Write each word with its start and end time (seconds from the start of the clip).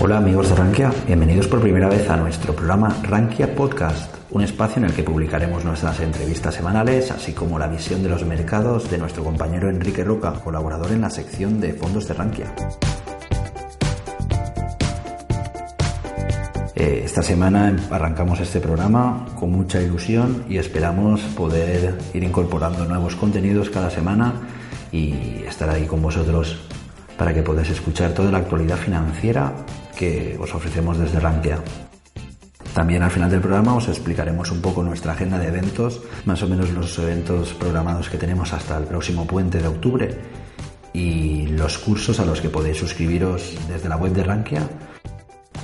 Hola 0.00 0.18
amigos 0.18 0.48
de 0.48 0.56
Rankia, 0.56 0.92
bienvenidos 1.06 1.46
por 1.46 1.60
primera 1.60 1.88
vez 1.88 2.10
a 2.10 2.16
nuestro 2.16 2.54
programa 2.56 2.96
Rankia 3.04 3.54
Podcast, 3.54 4.12
un 4.32 4.42
espacio 4.42 4.78
en 4.78 4.86
el 4.86 4.94
que 4.94 5.04
publicaremos 5.04 5.64
nuestras 5.64 6.00
entrevistas 6.00 6.56
semanales, 6.56 7.12
así 7.12 7.32
como 7.32 7.58
la 7.58 7.68
visión 7.68 8.02
de 8.02 8.08
los 8.08 8.24
mercados 8.24 8.90
de 8.90 8.98
nuestro 8.98 9.22
compañero 9.22 9.70
Enrique 9.70 10.02
Roca, 10.02 10.32
colaborador 10.42 10.90
en 10.90 11.02
la 11.02 11.10
sección 11.10 11.60
de 11.60 11.74
fondos 11.74 12.08
de 12.08 12.14
Rankia. 12.14 12.52
Eh, 16.82 17.02
esta 17.04 17.22
semana 17.22 17.76
arrancamos 17.92 18.40
este 18.40 18.58
programa 18.58 19.24
con 19.38 19.52
mucha 19.52 19.80
ilusión 19.80 20.44
y 20.48 20.58
esperamos 20.58 21.20
poder 21.36 21.96
ir 22.12 22.24
incorporando 22.24 22.84
nuevos 22.86 23.14
contenidos 23.14 23.70
cada 23.70 23.88
semana 23.88 24.32
y 24.90 25.44
estar 25.46 25.70
ahí 25.70 25.86
con 25.86 26.02
vosotros 26.02 26.58
para 27.16 27.32
que 27.32 27.44
podáis 27.44 27.70
escuchar 27.70 28.14
toda 28.14 28.32
la 28.32 28.38
actualidad 28.38 28.78
financiera 28.78 29.52
que 29.96 30.36
os 30.40 30.52
ofrecemos 30.56 30.98
desde 30.98 31.20
Rankia. 31.20 31.60
También 32.74 33.04
al 33.04 33.12
final 33.12 33.30
del 33.30 33.40
programa 33.40 33.76
os 33.76 33.86
explicaremos 33.86 34.50
un 34.50 34.60
poco 34.60 34.82
nuestra 34.82 35.12
agenda 35.12 35.38
de 35.38 35.46
eventos, 35.46 36.02
más 36.24 36.42
o 36.42 36.48
menos 36.48 36.72
los 36.72 36.98
eventos 36.98 37.54
programados 37.54 38.10
que 38.10 38.18
tenemos 38.18 38.52
hasta 38.52 38.76
el 38.76 38.86
próximo 38.86 39.24
puente 39.24 39.60
de 39.60 39.68
octubre 39.68 40.18
y 40.92 41.46
los 41.46 41.78
cursos 41.78 42.18
a 42.18 42.24
los 42.24 42.40
que 42.40 42.48
podéis 42.48 42.78
suscribiros 42.78 43.56
desde 43.68 43.88
la 43.88 43.96
web 43.96 44.14
de 44.14 44.24
Rankia. 44.24 44.68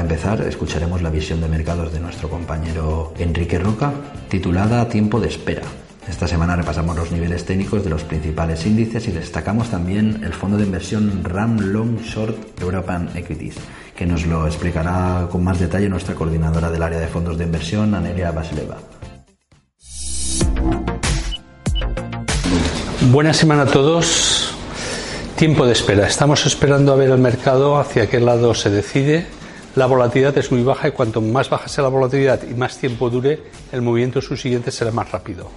Empezar, 0.06 0.40
escucharemos 0.42 1.02
la 1.02 1.10
visión 1.10 1.40
de 1.40 1.48
mercados 1.48 1.92
de 1.92 1.98
nuestro 1.98 2.30
compañero 2.30 3.12
Enrique 3.18 3.58
Roca, 3.58 3.92
titulada 4.28 4.88
Tiempo 4.88 5.18
de 5.18 5.26
espera. 5.26 5.62
Esta 6.08 6.28
semana 6.28 6.54
repasamos 6.54 6.94
los 6.94 7.10
niveles 7.10 7.44
técnicos 7.44 7.82
de 7.82 7.90
los 7.90 8.04
principales 8.04 8.64
índices 8.66 9.08
y 9.08 9.10
destacamos 9.10 9.68
también 9.68 10.20
el 10.22 10.32
fondo 10.32 10.56
de 10.58 10.64
inversión 10.64 11.24
RAM 11.24 11.58
Long 11.58 12.00
Short 12.02 12.60
European 12.60 13.10
Equities, 13.16 13.56
que 13.96 14.06
nos 14.06 14.24
lo 14.26 14.46
explicará 14.46 15.26
con 15.28 15.42
más 15.42 15.58
detalle 15.58 15.88
nuestra 15.88 16.14
coordinadora 16.14 16.70
del 16.70 16.84
área 16.84 17.00
de 17.00 17.08
fondos 17.08 17.36
de 17.36 17.42
inversión, 17.42 17.92
Anelia 17.92 18.30
Basileva. 18.30 18.76
Buena 23.10 23.34
semana 23.34 23.62
a 23.62 23.66
todos. 23.66 24.54
Tiempo 25.34 25.66
de 25.66 25.72
espera. 25.72 26.06
Estamos 26.06 26.46
esperando 26.46 26.92
a 26.92 26.96
ver 26.96 27.10
el 27.10 27.18
mercado 27.18 27.76
hacia 27.76 28.08
qué 28.08 28.20
lado 28.20 28.54
se 28.54 28.70
decide. 28.70 29.26
La 29.76 29.84
volatilidad 29.84 30.36
es 30.38 30.50
muy 30.50 30.62
baja 30.62 30.88
y 30.88 30.92
cuanto 30.92 31.20
más 31.20 31.50
baja 31.50 31.68
sea 31.68 31.84
la 31.84 31.90
volatilidad 31.90 32.40
y 32.48 32.54
más 32.54 32.78
tiempo 32.78 33.10
dure, 33.10 33.42
el 33.72 33.82
movimiento 33.82 34.22
subsiguiente 34.22 34.70
será 34.70 34.90
más 34.90 35.12
rápido. 35.12 35.50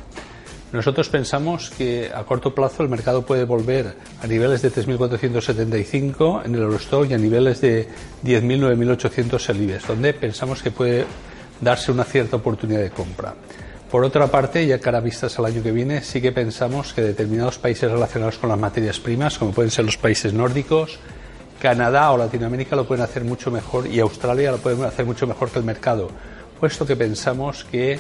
Nosotros 0.74 1.08
pensamos 1.08 1.70
que 1.70 2.12
a 2.14 2.26
corto 2.26 2.54
plazo 2.54 2.84
el 2.84 2.90
mercado 2.90 3.26
puede 3.26 3.46
volver 3.46 3.96
a 4.22 4.28
niveles 4.28 4.62
de 4.62 4.74
3.475 4.74 6.46
en 6.46 6.54
el 6.54 6.64
Eurostock 6.64 7.10
y 7.10 7.14
a 7.14 7.18
niveles 7.18 7.62
de 7.62 7.88
10.000, 8.26 8.76
9.800 8.78 9.50
el 9.52 9.62
IBEX, 9.62 9.88
donde 9.88 10.14
pensamos 10.14 10.62
que 10.62 10.72
puede 10.72 11.06
darse 11.62 11.94
una 11.94 12.04
cierta 12.04 12.36
oportunidad 12.36 12.82
de 12.82 12.90
compra. 12.90 13.36
Por 13.90 14.04
otra 14.04 14.28
parte, 14.28 14.68
ya 14.68 14.80
cara 14.80 15.00
vistas 15.00 15.40
al 15.40 15.46
año 15.46 15.64
que 15.64 15.72
viene, 15.72 16.02
sí 16.02 16.20
que 16.20 16.34
pensamos 16.34 16.92
que 16.92 17.02
determinados 17.02 17.58
países 17.58 17.90
relacionados 17.90 18.38
con 18.38 18.50
las 18.50 18.60
materias 18.60 19.00
primas, 19.00 19.40
como 19.40 19.54
pueden 19.54 19.72
ser 19.72 19.86
los 19.86 19.96
países 19.96 20.34
nórdicos, 20.34 21.00
Canadá 21.60 22.12
o 22.12 22.18
Latinoamérica 22.18 22.76
lo 22.76 22.86
pueden 22.86 23.04
hacer 23.04 23.24
mucho 23.24 23.52
mejor 23.52 23.88
y 23.88 24.00
Australia 24.00 24.52
lo 24.52 24.58
pueden 24.58 24.84
hacer 24.84 25.06
mucho 25.06 25.28
mejor 25.28 25.50
que 25.50 25.60
el 25.60 25.66
mercado, 25.66 26.10
puesto 26.60 26.86
que 26.86 26.96
pensamos 26.96 27.66
que 27.66 28.00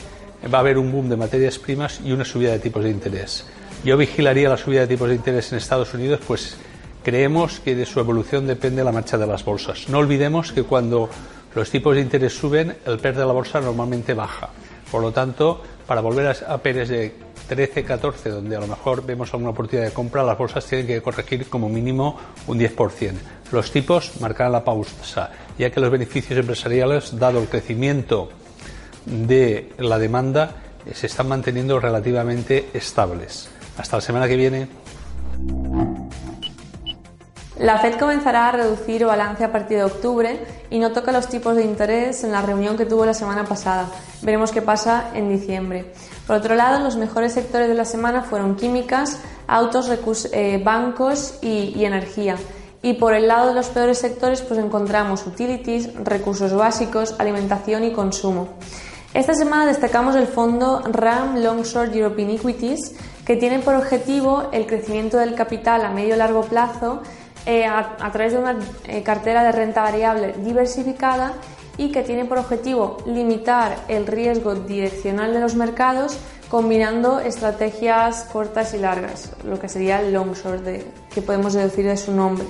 va 0.52 0.60
a 0.60 0.62
haber 0.62 0.78
un 0.78 0.92
boom 0.92 1.10
de 1.10 1.18
materias 1.18 1.60
primas 1.60 2.00
y 2.04 2.12
una 2.12 2.24
subida 2.24 2.52
de 2.52 2.60
tipos 2.60 2.84
de 2.84 2.90
interés. 2.90 3.46
Yo 3.84 3.98
vigilaría 3.98 4.50
la 4.50 4.58
subida 4.58 4.82
de 4.82 4.88
tipos 4.88 5.10
de 5.10 5.16
interés 5.16 5.52
en 5.52 5.58
Estados 5.58 5.94
Unidos, 5.94 6.22
pues 6.26 6.56
creemos 7.04 7.60
que 7.60 7.76
de 7.76 7.86
su 7.86 8.00
evolución 8.00 8.48
depende 8.48 8.84
la 8.84 8.92
marcha 8.92 9.18
de 9.18 9.28
las 9.28 9.44
bolsas. 9.44 9.90
No 9.90 10.00
olvidemos 10.00 10.52
que 10.52 10.64
cuando 10.64 11.10
los 11.54 11.70
tipos 11.70 11.96
de 11.96 12.02
interés 12.02 12.34
suben, 12.34 12.78
el 12.86 13.00
PER 13.00 13.16
de 13.16 13.26
la 13.26 13.34
bolsa 13.34 13.60
normalmente 13.60 14.14
baja. 14.14 14.50
Por 14.90 15.02
lo 15.02 15.12
tanto, 15.12 15.62
para 15.86 16.02
volver 16.02 16.36
a 16.48 16.58
PERs 16.58 16.90
de 16.90 17.14
13, 17.48 17.84
14, 17.84 18.30
donde 18.30 18.56
a 18.56 18.60
lo 18.60 18.68
mejor 18.68 19.04
vemos 19.06 19.34
alguna 19.34 19.52
oportunidad 19.52 19.88
de 19.88 19.94
compra, 19.94 20.24
las 20.24 20.38
bolsas 20.38 20.66
tienen 20.66 20.86
que 20.86 21.02
corregir 21.02 21.48
como 21.48 21.68
mínimo 21.68 22.18
un 22.48 22.60
10%. 22.60 23.14
Los 23.52 23.72
tipos 23.72 24.20
marcarán 24.22 24.52
la 24.52 24.64
pausa, 24.64 25.32
ya 25.58 25.72
que 25.72 25.80
los 25.80 25.90
beneficios 25.90 26.40
empresariales, 26.40 27.18
dado 27.18 27.40
el 27.40 27.48
crecimiento 27.48 28.30
de 29.06 29.74
la 29.80 29.98
demanda 29.98 30.56
eh, 30.86 30.94
se 30.94 31.08
están 31.08 31.28
manteniendo 31.28 31.80
relativamente 31.80 32.70
estables. 32.74 33.50
Hasta 33.78 33.98
la 33.98 34.02
semana 34.02 34.28
que 34.28 34.36
viene. 34.36 34.68
La 37.58 37.78
Fed 37.80 38.00
comenzará 38.00 38.48
a 38.48 38.52
reducir 38.54 39.04
balance 39.06 39.44
a 39.44 39.52
partir 39.52 39.78
de 39.78 39.84
octubre 39.84 40.40
y 40.70 40.80
no 40.80 40.92
toca 40.94 41.12
los 41.12 41.28
tipos 41.28 41.58
de 41.58 41.64
interés 41.64 42.24
en 42.24 42.32
la 42.32 42.42
reunión 42.42 42.78
que 42.78 42.86
tuvo 42.86 43.06
la 43.06 43.14
semana 43.14 43.44
pasada. 43.46 43.88
Veremos 44.22 44.52
qué 44.52 44.62
pasa 44.62 45.12
en 45.14 45.28
diciembre. 45.28 45.92
Por 46.26 46.38
otro 46.38 46.56
lado, 46.56 46.82
los 46.82 46.96
mejores 46.96 47.34
sectores 47.34 47.68
de 47.68 47.74
la 47.74 47.84
semana 47.84 48.22
fueron 48.22 48.56
químicas, 48.56 49.20
autos, 49.48 49.90
eh, 50.32 50.62
bancos 50.64 51.40
y, 51.42 51.74
y 51.76 51.84
energía. 51.84 52.38
Y 52.82 52.94
por 52.94 53.14
el 53.14 53.28
lado 53.28 53.50
de 53.50 53.54
los 53.54 53.68
peores 53.68 53.98
sectores, 53.98 54.42
pues 54.42 54.60
encontramos 54.60 55.26
utilities, 55.28 55.94
recursos 55.96 56.54
básicos, 56.54 57.16
alimentación 57.20 57.84
y 57.84 57.92
consumo. 57.92 58.50
Esta 59.14 59.34
semana 59.34 59.66
destacamos 59.66 60.16
el 60.16 60.28
fondo 60.28 60.82
RAM 60.92 61.44
Long 61.44 61.64
Short 61.64 61.94
European 61.94 62.30
Equities, 62.30 62.96
que 63.26 63.36
tiene 63.36 63.60
por 63.60 63.76
objetivo 63.76 64.50
el 64.52 64.66
crecimiento 64.66 65.18
del 65.18 65.36
capital 65.36 65.84
a 65.84 65.90
medio 65.90 66.16
y 66.16 66.18
largo 66.18 66.42
plazo 66.42 67.02
eh, 67.46 67.66
a, 67.66 68.12
través 68.12 68.34
de 68.34 68.40
una 68.40 68.58
eh, 68.86 69.02
cartera 69.02 69.44
de 69.44 69.52
renta 69.52 69.82
variable 69.82 70.36
diversificada 70.44 71.34
y 71.78 71.92
que 71.92 72.04
tiene 72.04 72.26
por 72.26 72.38
objetivo 72.38 72.98
limitar 73.06 73.78
el 73.88 74.06
riesgo 74.06 74.54
direccional 74.54 75.34
de 75.34 75.40
los 75.40 75.56
mercados 75.56 76.18
combinando 76.50 77.20
estrategias 77.20 78.24
cortas 78.32 78.74
y 78.74 78.80
largas, 78.80 79.32
lo 79.44 79.60
que 79.60 79.70
sería 79.70 80.02
el 80.02 80.14
long 80.14 80.34
short 80.34 80.66
que 81.14 81.22
podemos 81.22 81.54
deducir 81.54 81.86
de 81.86 81.98
su 81.98 82.12
nombre. 82.12 82.46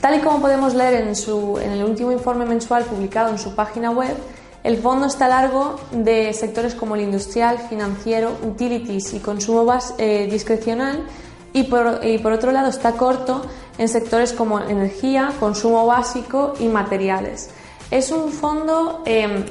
Tal 0.00 0.16
y 0.16 0.20
como 0.20 0.40
podemos 0.40 0.74
leer 0.74 0.94
en, 0.94 1.08
en 1.08 1.72
el 1.72 1.84
último 1.84 2.12
informe 2.12 2.44
mensual 2.44 2.84
publicado 2.84 3.30
en 3.30 3.38
su 3.38 3.54
página 3.56 3.90
web, 3.90 4.16
el 4.64 4.76
fondo 4.76 5.06
está 5.06 5.28
largo 5.28 5.80
de 5.92 6.32
sectores 6.32 6.74
como 6.74 6.94
el 6.94 7.02
industrial, 7.02 7.58
financiero, 7.58 8.36
utilities 8.42 9.14
y 9.14 9.20
consumo 9.20 9.66
eh, 9.98 10.28
discrecional 10.30 11.04
y 11.52 11.64
por, 11.64 12.32
otro 12.32 12.52
lado 12.52 12.68
está 12.68 12.92
corto 12.92 13.42
en 13.78 13.88
sectores 13.88 14.32
como 14.32 14.60
energía, 14.60 15.32
consumo 15.40 15.86
básico 15.86 16.54
y 16.60 16.66
materiales. 16.66 17.50
Es 17.90 18.10
un 18.10 18.30
fondo 18.30 19.02
em, 19.06 19.44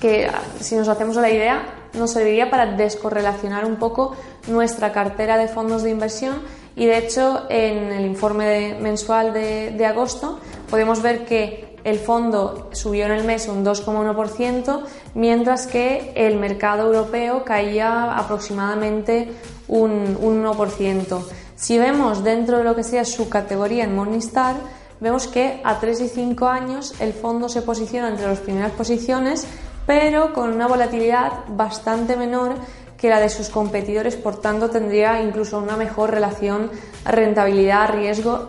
que, 0.00 0.30
si 0.60 0.76
nos 0.76 0.88
hacemos 0.88 1.16
la 1.16 1.30
idea, 1.30 1.85
nos 1.94 2.12
serviría 2.12 2.50
para 2.50 2.66
descorrelacionar 2.66 3.64
un 3.64 3.76
poco 3.76 4.16
nuestra 4.48 4.92
cartera 4.92 5.36
de 5.36 5.48
fondos 5.48 5.82
de 5.82 5.90
inversión 5.90 6.42
y 6.74 6.86
de 6.86 6.98
hecho 6.98 7.46
en 7.48 7.92
el 7.92 8.04
informe 8.04 8.76
mensual 8.80 9.32
de 9.32 9.86
agosto 9.86 10.38
podemos 10.68 11.02
ver 11.02 11.24
que 11.24 11.76
el 11.86 12.00
fondo 12.00 12.68
subió 12.72 13.06
en 13.06 13.12
el 13.12 13.22
mes 13.22 13.46
un 13.46 13.64
2,1%, 13.64 14.82
mientras 15.14 15.68
que 15.68 16.10
el 16.16 16.36
mercado 16.36 16.88
europeo 16.88 17.44
caía 17.44 18.18
aproximadamente 18.18 19.32
un, 19.68 20.16
1%. 20.18 21.22
Si 21.54 21.78
vemos 21.78 22.24
dentro 22.24 22.58
de 22.58 22.64
lo 22.64 22.74
que 22.74 22.82
sea 22.82 23.04
su 23.04 23.28
categoría 23.28 23.84
en 23.84 23.94
Morningstar, 23.94 24.56
vemos 24.98 25.28
que 25.28 25.60
a 25.62 25.78
3 25.78 26.00
y 26.00 26.08
5 26.08 26.48
años 26.48 26.92
el 26.98 27.12
fondo 27.12 27.48
se 27.48 27.62
posiciona 27.62 28.08
entre 28.08 28.26
las 28.26 28.40
primeras 28.40 28.72
posiciones, 28.72 29.46
pero 29.86 30.32
con 30.32 30.52
una 30.52 30.66
volatilidad 30.66 31.44
bastante 31.48 32.16
menor 32.16 32.56
que 32.98 33.08
la 33.08 33.20
de 33.20 33.28
sus 33.28 33.48
competidores, 33.48 34.16
por 34.16 34.40
tanto 34.40 34.70
tendría 34.70 35.22
incluso 35.22 35.58
una 35.58 35.76
mejor 35.76 36.10
relación 36.10 36.70
rentabilidad-riesgo 37.04 38.48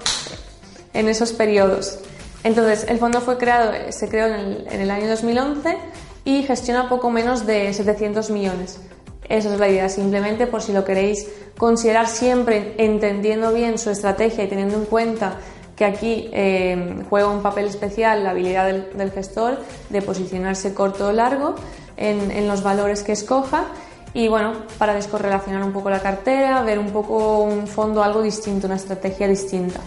en 0.94 1.10
esos 1.10 1.34
periodos. 1.34 2.00
Entonces, 2.44 2.86
el 2.89 2.98
fondo 2.98 3.22
fue 3.22 3.38
creado, 3.38 3.74
se 3.89 4.07
creó 4.07 4.28
en 4.28 4.81
el, 4.81 4.89
año 4.89 5.07
2011 5.10 5.78
y 6.24 6.44
gestiona 6.44 6.88
poco 6.88 7.12
menos 7.12 7.45
de 7.45 7.74
700 7.74 8.30
millones. 8.30 8.80
Esa 9.28 9.54
es 9.54 9.60
la 9.60 9.68
idea, 9.68 9.90
simplemente 9.90 10.48
por 10.48 10.62
si 10.62 10.72
lo 10.72 10.86
queréis 10.86 11.28
considerar 11.57 12.07
siempre 12.07 12.75
entendiendo 12.78 13.51
bien 13.54 13.78
su 13.78 13.90
estrategia 13.90 14.45
y 14.45 14.48
teniendo 14.48 14.78
en 14.78 14.86
cuenta 14.86 15.38
que 15.78 15.86
aquí 15.86 16.30
eh, 16.34 17.04
juega 17.08 17.30
un 17.30 17.44
papel 17.44 17.68
especial 17.68 18.24
la 18.24 18.32
habilidad 18.32 18.66
del, 18.66 19.12
gestor 19.12 19.60
de 19.90 20.02
posicionarse 20.02 20.74
corto 20.74 21.08
o 21.08 21.12
largo 21.12 21.56
en, 21.96 22.32
en, 22.32 22.48
los 22.48 22.64
valores 22.64 23.04
que 23.04 23.12
escoja 23.12 23.66
y 24.14 24.28
bueno, 24.28 24.54
para 24.80 24.96
descorrelacionar 24.96 25.64
un 25.64 25.72
poco 25.72 25.92
la 25.92 26.00
cartera, 26.00 26.64
ver 26.64 26.80
un 26.80 26.90
poco 26.90 27.44
un 27.44 27.68
fondo 27.68 28.04
algo 28.04 28.24
distinto, 28.24 28.66
una 28.66 28.76
estrategia 28.76 29.28
distinta. 29.28 29.80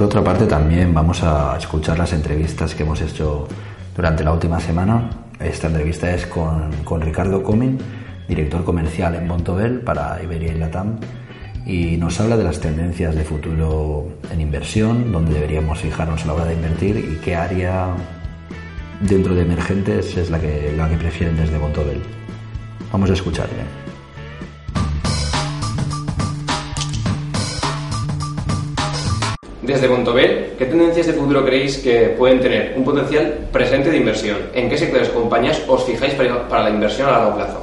Por 0.00 0.06
otra 0.06 0.24
parte, 0.24 0.46
también 0.46 0.94
vamos 0.94 1.22
a 1.22 1.58
escuchar 1.58 1.98
las 1.98 2.14
entrevistas 2.14 2.74
que 2.74 2.84
hemos 2.84 3.02
hecho 3.02 3.46
durante 4.00 4.24
la 4.24 4.32
última 4.32 4.58
semana. 4.58 5.10
Esta 5.38 5.66
entrevista 5.66 6.10
es 6.10 6.24
con, 6.24 6.72
con 6.84 7.02
Ricardo 7.02 7.42
Comín, 7.42 7.76
director 8.26 8.64
comercial 8.64 9.14
en 9.14 9.28
Bontobel 9.28 9.82
para 9.82 10.22
Iberia 10.22 10.54
y 10.54 10.58
Latam, 10.58 10.98
y 11.66 11.98
nos 11.98 12.18
habla 12.18 12.38
de 12.38 12.44
las 12.44 12.60
tendencias 12.60 13.14
de 13.14 13.24
futuro 13.24 14.08
en 14.32 14.40
inversión, 14.40 15.12
dónde 15.12 15.34
deberíamos 15.34 15.80
fijarnos 15.80 16.24
a 16.24 16.28
la 16.28 16.32
hora 16.32 16.44
de 16.46 16.54
invertir 16.54 16.96
y 16.96 17.22
qué 17.22 17.36
área 17.36 17.94
dentro 19.00 19.34
de 19.34 19.42
emergentes 19.42 20.16
es 20.16 20.30
la 20.30 20.40
que, 20.40 20.72
la 20.74 20.88
que 20.88 20.96
prefieren 20.96 21.36
desde 21.36 21.58
Bontobel. 21.58 22.00
Vamos 22.90 23.10
a 23.10 23.12
escucharle. 23.12 23.89
Desde 29.70 29.88
Montobel, 29.88 30.54
¿qué 30.58 30.66
tendencias 30.66 31.06
de 31.06 31.12
futuro 31.12 31.44
creéis 31.44 31.78
que 31.78 32.16
pueden 32.18 32.40
tener 32.40 32.74
un 32.76 32.82
potencial 32.82 33.46
presente 33.52 33.88
de 33.88 33.98
inversión? 33.98 34.36
¿En 34.52 34.68
qué 34.68 34.76
sectores 34.76 35.10
compañías 35.10 35.62
os 35.68 35.84
fijáis 35.84 36.14
para 36.14 36.64
la 36.64 36.70
inversión 36.70 37.08
a 37.08 37.12
largo 37.12 37.36
plazo? 37.36 37.62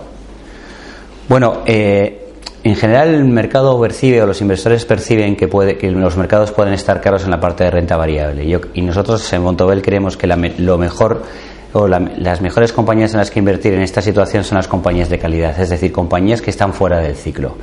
Bueno, 1.27 1.63
eh, 1.65 2.27
en 2.63 2.75
general 2.77 3.13
el 3.13 3.25
mercado 3.25 3.77
percibe 3.81 4.21
o 4.21 4.25
los 4.25 4.39
inversores 4.39 4.85
perciben 4.85 5.35
que, 5.35 5.49
puede, 5.49 5.77
que 5.77 5.91
los 5.91 6.15
mercados 6.15 6.53
pueden 6.53 6.73
estar 6.73 7.01
caros 7.01 7.25
en 7.25 7.31
la 7.31 7.41
parte 7.41 7.65
de 7.65 7.71
renta 7.71 7.97
variable. 7.97 8.45
y 8.73 8.81
nosotros 8.83 9.33
en 9.33 9.41
Montobel 9.41 9.81
creemos 9.81 10.15
que 10.15 10.27
lo 10.27 10.77
mejor 10.77 11.23
o 11.73 11.89
las 11.89 12.41
mejores 12.41 12.71
compañías 12.71 13.11
en 13.11 13.19
las 13.19 13.29
que 13.29 13.39
invertir 13.39 13.73
en 13.73 13.81
esta 13.81 14.01
situación 14.01 14.45
son 14.45 14.55
las 14.55 14.69
compañías 14.69 15.09
de 15.09 15.19
calidad, 15.19 15.59
es 15.59 15.69
decir, 15.69 15.91
compañías 15.91 16.41
que 16.41 16.51
están 16.51 16.73
fuera 16.73 16.99
del 16.99 17.17
ciclo. 17.17 17.57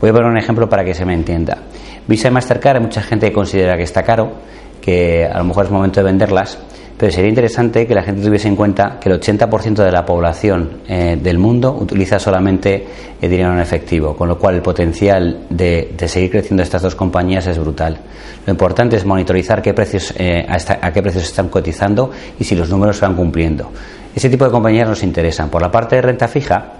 Voy 0.00 0.10
a 0.10 0.12
poner 0.12 0.30
un 0.30 0.38
ejemplo 0.38 0.68
para 0.68 0.84
que 0.84 0.94
se 0.94 1.04
me 1.04 1.12
entienda. 1.12 1.58
Visa 2.06 2.28
y 2.28 2.30
Mastercard 2.30 2.76
hay 2.76 2.82
mucha 2.82 3.02
gente 3.02 3.26
que 3.28 3.32
considera 3.32 3.76
que 3.76 3.82
está 3.82 4.02
caro, 4.02 4.32
que 4.80 5.26
a 5.26 5.36
lo 5.38 5.44
mejor 5.44 5.66
es 5.66 5.70
momento 5.70 6.00
de 6.00 6.04
venderlas, 6.04 6.58
pero 6.96 7.12
sería 7.12 7.28
interesante 7.28 7.86
que 7.86 7.94
la 7.94 8.02
gente 8.02 8.22
tuviese 8.22 8.48
en 8.48 8.56
cuenta 8.56 8.98
que 9.00 9.10
el 9.10 9.20
80% 9.20 9.84
de 9.84 9.92
la 9.92 10.04
población 10.04 10.80
eh, 10.86 11.18
del 11.22 11.38
mundo 11.38 11.74
utiliza 11.78 12.18
solamente 12.18 12.86
eh, 13.20 13.28
dinero 13.28 13.52
en 13.52 13.60
efectivo, 13.60 14.16
con 14.16 14.28
lo 14.28 14.38
cual 14.38 14.56
el 14.56 14.62
potencial 14.62 15.46
de, 15.48 15.94
seguir 16.06 16.30
creciendo 16.30 16.62
estas 16.62 16.82
dos 16.82 16.94
compañías 16.94 17.46
es 17.46 17.58
brutal. 17.58 17.98
Lo 18.46 18.50
importante 18.50 18.96
es 18.96 19.04
monitorizar 19.04 19.60
qué 19.62 19.74
precios, 19.74 20.14
eh, 20.18 20.46
a, 20.48 20.92
qué 20.92 21.02
precios 21.02 21.24
están 21.24 21.48
cotizando 21.48 22.10
y 22.38 22.44
si 22.44 22.54
los 22.54 22.70
números 22.70 22.96
se 22.96 23.06
van 23.06 23.16
cumpliendo. 23.16 23.70
Ese 24.14 24.28
tipo 24.28 24.44
de 24.44 24.50
compañías 24.50 24.88
nos 24.88 25.02
interesan. 25.02 25.50
Por 25.50 25.62
la 25.62 25.70
parte 25.70 25.96
de 25.96 26.02
renta 26.02 26.26
fija, 26.26 26.79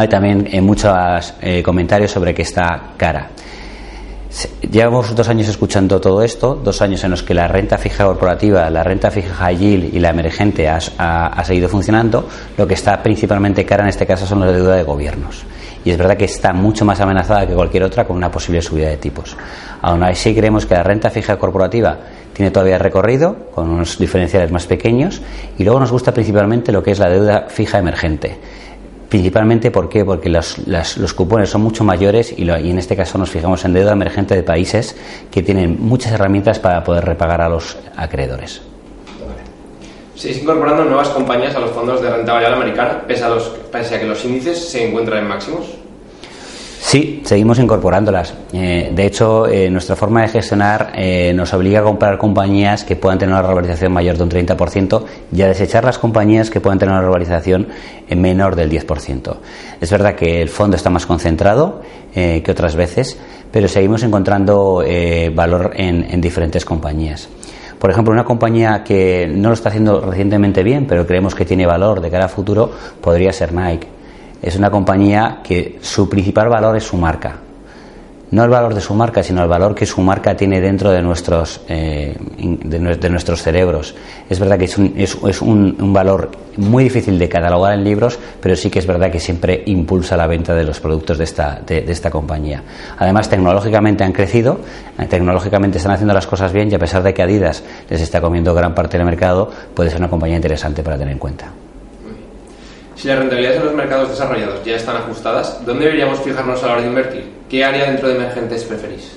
hay 0.00 0.08
también 0.08 0.48
muchos 0.64 1.34
comentarios 1.62 2.10
sobre 2.10 2.34
que 2.34 2.42
está 2.42 2.92
cara. 2.96 3.30
Llevamos 4.70 5.14
dos 5.14 5.28
años 5.28 5.48
escuchando 5.48 6.00
todo 6.00 6.22
esto, 6.22 6.54
dos 6.54 6.80
años 6.80 7.02
en 7.02 7.10
los 7.10 7.22
que 7.24 7.34
la 7.34 7.48
renta 7.48 7.76
fija 7.76 8.06
corporativa, 8.06 8.70
la 8.70 8.84
renta 8.84 9.10
fija 9.10 9.50
yield 9.50 9.92
y 9.92 9.98
la 9.98 10.10
emergente 10.10 10.68
ha, 10.68 11.42
seguido 11.44 11.68
funcionando. 11.68 12.26
Lo 12.56 12.66
que 12.66 12.74
está 12.74 13.02
principalmente 13.02 13.66
cara 13.66 13.82
en 13.82 13.88
este 13.88 14.06
caso 14.06 14.26
son 14.26 14.40
las 14.40 14.54
deudas 14.54 14.76
de 14.76 14.84
gobiernos. 14.84 15.44
Y 15.84 15.90
es 15.90 15.98
verdad 15.98 16.16
que 16.16 16.26
está 16.26 16.52
mucho 16.52 16.84
más 16.84 17.00
amenazada 17.00 17.46
que 17.46 17.54
cualquier 17.54 17.82
otra 17.82 18.06
con 18.06 18.16
una 18.16 18.30
posible 18.30 18.62
subida 18.62 18.88
de 18.88 18.98
tipos. 18.98 19.36
Aún 19.82 20.02
así 20.04 20.34
creemos 20.34 20.64
que 20.64 20.74
la 20.74 20.84
renta 20.84 21.10
fija 21.10 21.36
corporativa 21.36 21.98
tiene 22.32 22.52
todavía 22.52 22.78
recorrido, 22.78 23.50
con 23.52 23.68
unos 23.68 23.98
diferenciales 23.98 24.52
más 24.52 24.66
pequeños, 24.66 25.20
y 25.58 25.64
luego 25.64 25.80
nos 25.80 25.90
gusta 25.90 26.14
principalmente 26.14 26.70
lo 26.70 26.82
que 26.82 26.92
es 26.92 26.98
la 26.98 27.10
deuda 27.10 27.46
fija 27.48 27.78
emergente 27.78 28.38
Principalmente 29.10 29.72
¿por 29.72 29.88
qué? 29.88 30.04
porque 30.04 30.28
los, 30.28 30.56
los 30.68 31.14
cupones 31.14 31.50
son 31.50 31.62
mucho 31.62 31.82
mayores 31.82 32.32
y, 32.38 32.48
en 32.48 32.78
este 32.78 32.94
caso 32.94 33.18
nos 33.18 33.28
fijamos 33.28 33.64
en 33.64 33.72
deuda 33.72 33.92
emergente 33.92 34.36
de 34.36 34.44
países 34.44 34.96
que 35.32 35.42
tienen 35.42 35.78
muchas 35.80 36.12
herramientas 36.12 36.60
para 36.60 36.84
poder 36.84 37.04
repagar 37.04 37.40
a 37.40 37.48
los 37.48 37.76
acreedores. 37.96 38.62
Se 40.14 40.30
incorporando 40.30 40.84
nuevas 40.84 41.08
compañías 41.08 41.56
a 41.56 41.58
los 41.58 41.72
fondos 41.72 42.00
de 42.00 42.08
renta 42.08 42.34
variable 42.34 42.58
americana, 42.58 43.02
pese 43.04 43.24
a, 43.24 43.30
los, 43.30 43.48
pese 43.72 43.96
a 43.96 43.98
que 43.98 44.06
los 44.06 44.24
índices 44.24 44.68
se 44.68 44.86
encuentran 44.86 45.24
en 45.24 45.28
máximos. 45.28 45.79
Sí, 46.82 47.20
seguimos 47.24 47.58
incorporándolas. 47.58 48.34
Eh, 48.54 48.90
de 48.92 49.06
hecho, 49.06 49.46
eh, 49.46 49.70
nuestra 49.70 49.96
forma 49.96 50.22
de 50.22 50.28
gestionar 50.28 50.92
eh, 50.96 51.32
nos 51.34 51.52
obliga 51.52 51.80
a 51.80 51.82
comprar 51.82 52.16
compañías 52.16 52.84
que 52.84 52.96
puedan 52.96 53.18
tener 53.18 53.34
una 53.34 53.42
revalorización 53.42 53.92
mayor 53.92 54.16
de 54.16 54.24
un 54.24 54.30
30% 54.30 55.04
y 55.30 55.42
a 55.42 55.46
desechar 55.46 55.84
las 55.84 55.98
compañías 55.98 56.50
que 56.50 56.60
puedan 56.60 56.78
tener 56.78 56.92
una 56.92 57.02
revalorización 57.02 57.68
menor 58.16 58.56
del 58.56 58.70
10%. 58.70 59.36
Es 59.80 59.90
verdad 59.90 60.14
que 60.14 60.40
el 60.40 60.48
fondo 60.48 60.74
está 60.74 60.90
más 60.90 61.06
concentrado 61.06 61.82
que 62.12 62.50
otras 62.50 62.74
veces, 62.74 63.20
pero 63.52 63.68
seguimos 63.68 64.02
encontrando 64.02 64.82
valor 65.32 65.72
en, 65.76 66.06
en 66.10 66.20
diferentes 66.20 66.64
compañías. 66.64 67.28
Por 67.78 67.90
ejemplo, 67.90 68.12
una 68.12 68.24
compañía 68.24 68.82
que 68.82 69.30
no 69.32 69.50
lo 69.50 69.54
está 69.54 69.68
haciendo 69.68 70.00
recientemente 70.00 70.64
bien, 70.64 70.86
pero 70.88 71.06
creemos 71.06 71.36
que 71.36 71.44
tiene 71.44 71.66
valor 71.66 72.00
de 72.00 72.10
cara 72.10 72.24
a 72.24 72.28
futuro, 72.28 72.68
podría 73.00 73.32
ser 73.32 73.52
Nike 73.52 73.99
es 74.42 74.56
una 74.56 74.70
compañía 74.70 75.40
que 75.42 75.78
su 75.80 76.08
principal 76.08 76.48
valor 76.48 76.76
es 76.76 76.84
su 76.84 76.96
marca. 76.96 77.36
No 78.30 78.44
el 78.44 78.50
valor 78.50 78.74
de 78.74 78.80
su 78.80 78.94
marca, 78.94 79.24
sino 79.24 79.42
el 79.42 79.48
valor 79.48 79.74
que 79.74 79.84
su 79.86 80.00
marca 80.02 80.36
tiene 80.36 80.60
dentro 80.60 80.92
de 80.92 81.02
nuestros, 81.02 81.62
eh, 81.68 82.16
de, 82.38 83.10
nuestros 83.10 83.42
cerebros. 83.42 83.96
Es 84.28 84.38
verdad 84.38 84.56
que 84.56 84.66
es, 84.66 84.78
un, 84.78 84.94
es, 84.96 85.42
un, 85.42 85.92
valor 85.92 86.30
muy 86.56 86.84
difícil 86.84 87.18
de 87.18 87.28
catalogar 87.28 87.74
en 87.74 87.82
libros, 87.82 88.20
pero 88.40 88.54
sí 88.54 88.70
que 88.70 88.78
es 88.78 88.86
verdad 88.86 89.10
que 89.10 89.18
siempre 89.18 89.64
impulsa 89.66 90.16
la 90.16 90.28
venta 90.28 90.54
de 90.54 90.62
los 90.62 90.78
productos 90.78 91.18
de 91.18 91.24
esta, 91.24 91.60
de, 91.66 91.84
esta 91.88 92.08
compañía. 92.10 92.62
Además, 92.98 93.28
tecnológicamente 93.28 94.04
han 94.04 94.12
crecido, 94.12 94.60
eh, 94.96 95.06
tecnológicamente 95.06 95.78
están 95.78 95.92
haciendo 95.92 96.14
las 96.14 96.28
cosas 96.28 96.52
bien 96.52 96.70
y 96.70 96.74
a 96.76 96.78
pesar 96.78 97.02
de 97.02 97.12
que 97.12 97.22
Adidas 97.22 97.64
les 97.88 98.00
está 98.00 98.20
comiendo 98.20 98.54
gran 98.54 98.76
parte 98.76 98.96
del 98.96 99.06
mercado, 99.06 99.50
puede 99.74 99.90
ser 99.90 99.98
una 99.98 100.08
compañía 100.08 100.36
interesante 100.36 100.84
para 100.84 100.96
tener 100.96 101.14
en 101.14 101.18
cuenta. 101.18 101.46
Si 103.00 103.08
las 103.08 103.18
rentabilidades 103.18 103.60
en 103.60 103.64
los 103.64 103.74
mercados 103.74 104.10
desarrollados 104.10 104.62
ya 104.62 104.76
están 104.76 104.94
ajustadas, 104.94 105.64
¿dónde 105.64 105.86
deberíamos 105.86 106.20
fijarnos 106.20 106.62
a 106.62 106.66
la 106.66 106.72
hora 106.74 106.82
de 106.82 106.88
invertir? 106.88 107.32
¿Qué 107.48 107.64
área 107.64 107.86
dentro 107.86 108.08
de 108.08 108.16
emergentes 108.16 108.62
preferís? 108.64 109.16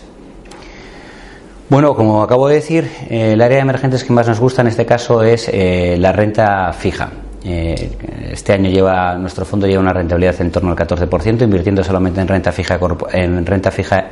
Bueno, 1.67 1.93
como 1.93 2.23
acabo 2.23 2.47
de 2.47 2.55
decir, 2.55 2.89
eh, 3.09 3.33
el 3.33 3.41
área 3.41 3.57
de 3.57 3.63
emergentes 3.63 4.05
que 4.05 4.13
más 4.13 4.25
nos 4.25 4.39
gusta 4.39 4.61
en 4.61 4.69
este 4.69 4.85
caso 4.85 5.21
es 5.21 5.49
eh, 5.51 5.97
la 5.99 6.13
renta 6.13 6.71
fija. 6.71 7.11
Eh, 7.43 7.91
este 8.31 8.53
año 8.53 8.69
lleva 8.69 9.15
nuestro 9.15 9.43
fondo 9.43 9.67
lleva 9.67 9.81
una 9.81 9.91
rentabilidad 9.91 10.39
en 10.39 10.49
torno 10.49 10.71
al 10.71 10.77
14%, 10.77 11.41
invirtiendo 11.41 11.83
solamente 11.83 12.21
en 12.21 12.27
renta 12.29 12.53
fija 12.53 12.79
en 13.11 13.45
renta 13.45 13.69
fija 13.69 14.09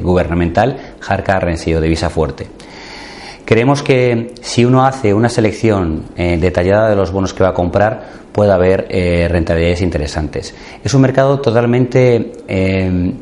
gubernamental, 0.00 0.76
hard 1.08 1.24
currency 1.24 1.74
o 1.74 1.80
divisa 1.80 2.08
fuerte. 2.08 2.46
Creemos 3.44 3.82
que 3.82 4.34
si 4.40 4.64
uno 4.64 4.84
hace 4.84 5.14
una 5.14 5.28
selección 5.28 6.02
detallada 6.16 6.88
de 6.88 6.96
los 6.96 7.12
bonos 7.12 7.32
que 7.32 7.44
va 7.44 7.50
a 7.50 7.54
comprar, 7.54 8.25
puede 8.36 8.52
haber 8.52 8.86
eh, 8.90 9.28
rentabilidades 9.28 9.80
interesantes. 9.80 10.54
Es 10.84 10.92
un 10.92 11.00
mercado 11.00 11.40
totalmente 11.40 12.32
eh, 12.46 13.14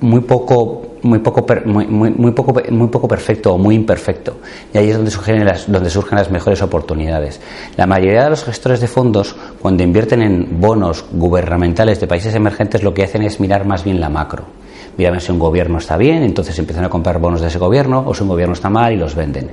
muy 0.00 0.20
poco 0.22 0.82
muy 1.02 1.20
poco 1.20 1.46
muy, 1.64 1.86
muy, 1.86 2.32
poco 2.32 2.60
muy 2.70 2.88
poco 2.88 3.06
perfecto 3.06 3.54
o 3.54 3.58
muy 3.58 3.76
imperfecto. 3.76 4.38
Y 4.74 4.78
ahí 4.78 4.90
es 4.90 4.96
donde 4.96 5.12
surgen 5.12 5.44
las 5.44 5.70
donde 5.70 5.90
surgen 5.90 6.18
las 6.18 6.28
mejores 6.28 6.60
oportunidades. 6.60 7.40
La 7.76 7.86
mayoría 7.86 8.24
de 8.24 8.30
los 8.30 8.42
gestores 8.44 8.80
de 8.80 8.88
fondos 8.88 9.36
cuando 9.62 9.84
invierten 9.84 10.22
en 10.22 10.60
bonos 10.60 11.04
gubernamentales 11.12 12.00
de 12.00 12.08
países 12.08 12.34
emergentes 12.34 12.82
lo 12.82 12.92
que 12.92 13.04
hacen 13.04 13.22
es 13.22 13.38
mirar 13.38 13.64
más 13.64 13.84
bien 13.84 14.00
la 14.00 14.08
macro. 14.08 14.44
Miran 14.98 15.20
si 15.20 15.30
un 15.30 15.38
gobierno 15.38 15.78
está 15.78 15.96
bien 15.96 16.24
entonces 16.24 16.58
empiezan 16.58 16.84
a 16.84 16.88
comprar 16.88 17.20
bonos 17.20 17.40
de 17.40 17.46
ese 17.46 17.60
gobierno 17.60 18.02
o 18.04 18.12
si 18.12 18.24
un 18.24 18.28
gobierno 18.28 18.54
está 18.54 18.68
mal 18.68 18.92
y 18.92 18.96
los 18.96 19.14
venden 19.14 19.52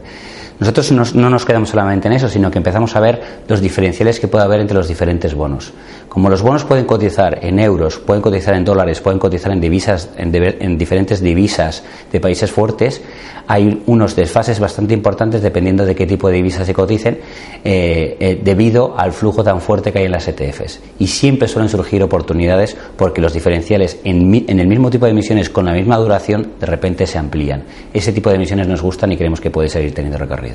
Nosotros 0.60 1.14
no 1.14 1.30
nos 1.30 1.46
quedamos 1.46 1.70
solamente 1.70 2.08
en 2.08 2.16
eso, 2.16 2.30
sino 2.30 2.50
que 2.50 2.58
empezamos 2.58 2.96
a 2.96 3.00
ver 3.00 3.22
los 3.48 3.62
diferenciales 3.62 4.20
que 4.20 4.28
puede 4.28 4.44
haber 4.44 4.60
entre 4.60 4.76
los 4.76 4.88
diferentes 4.88 5.36
bonos. 5.36 5.74
Como 6.10 6.30
los 6.32 6.42
bonos 6.42 6.64
pueden 6.64 6.86
cotizar 6.86 7.46
en 7.46 7.60
euros, 7.60 8.00
pueden 8.00 8.24
cotizar 8.24 8.56
en 8.56 8.66
dólares, 8.66 9.02
pueden 9.02 9.20
cotizar 9.20 9.52
en 9.52 9.62
divisas, 9.62 10.10
en, 10.18 10.78
diferentes 10.78 11.22
divisas 11.22 11.84
de 12.12 12.20
países 12.20 12.52
fuertes, 12.52 13.04
hay 13.46 13.84
unos 13.86 14.16
desfases 14.16 14.60
bastante 14.60 14.96
importantes 14.96 15.44
dependiendo 15.44 15.86
de 15.86 15.94
qué 15.94 16.08
tipo 16.08 16.28
de 16.28 16.38
divisas 16.38 16.66
se 16.66 16.74
coticen, 16.74 17.20
eh, 17.64 18.18
eh, 18.20 18.42
debido 18.44 18.98
al 18.98 19.14
flujo 19.14 19.44
tan 19.44 19.62
fuerte 19.62 19.92
que 19.92 20.00
hay 20.00 20.06
en 20.06 20.12
las 20.12 20.28
ETFs. 20.28 20.80
Y 20.98 21.06
siempre 21.06 21.48
suelen 21.48 21.70
surgir 21.70 22.02
oportunidades 22.02 22.76
porque 22.96 23.22
los 23.22 23.34
diferenciales 23.34 24.00
en, 24.04 24.34
en 24.48 24.60
el 24.60 24.68
mismo 24.68 24.90
tipo 24.90 25.06
de 25.06 25.12
emisiones 25.12 25.52
con 25.52 25.66
la 25.66 25.74
misma 25.74 25.98
duración 25.98 26.54
de 26.60 26.66
repente 26.66 27.06
se 27.06 27.20
amplían. 27.20 27.64
Ese 27.94 28.12
tipo 28.12 28.30
de 28.30 28.38
emisiones 28.38 28.68
nos 28.68 28.82
gustan 28.82 29.12
y 29.12 29.18
creemos 29.18 29.40
que 29.40 29.52
puede 29.52 29.70
seguir 29.70 29.94
teniendo 29.94 30.18
recorrido. 30.18 30.47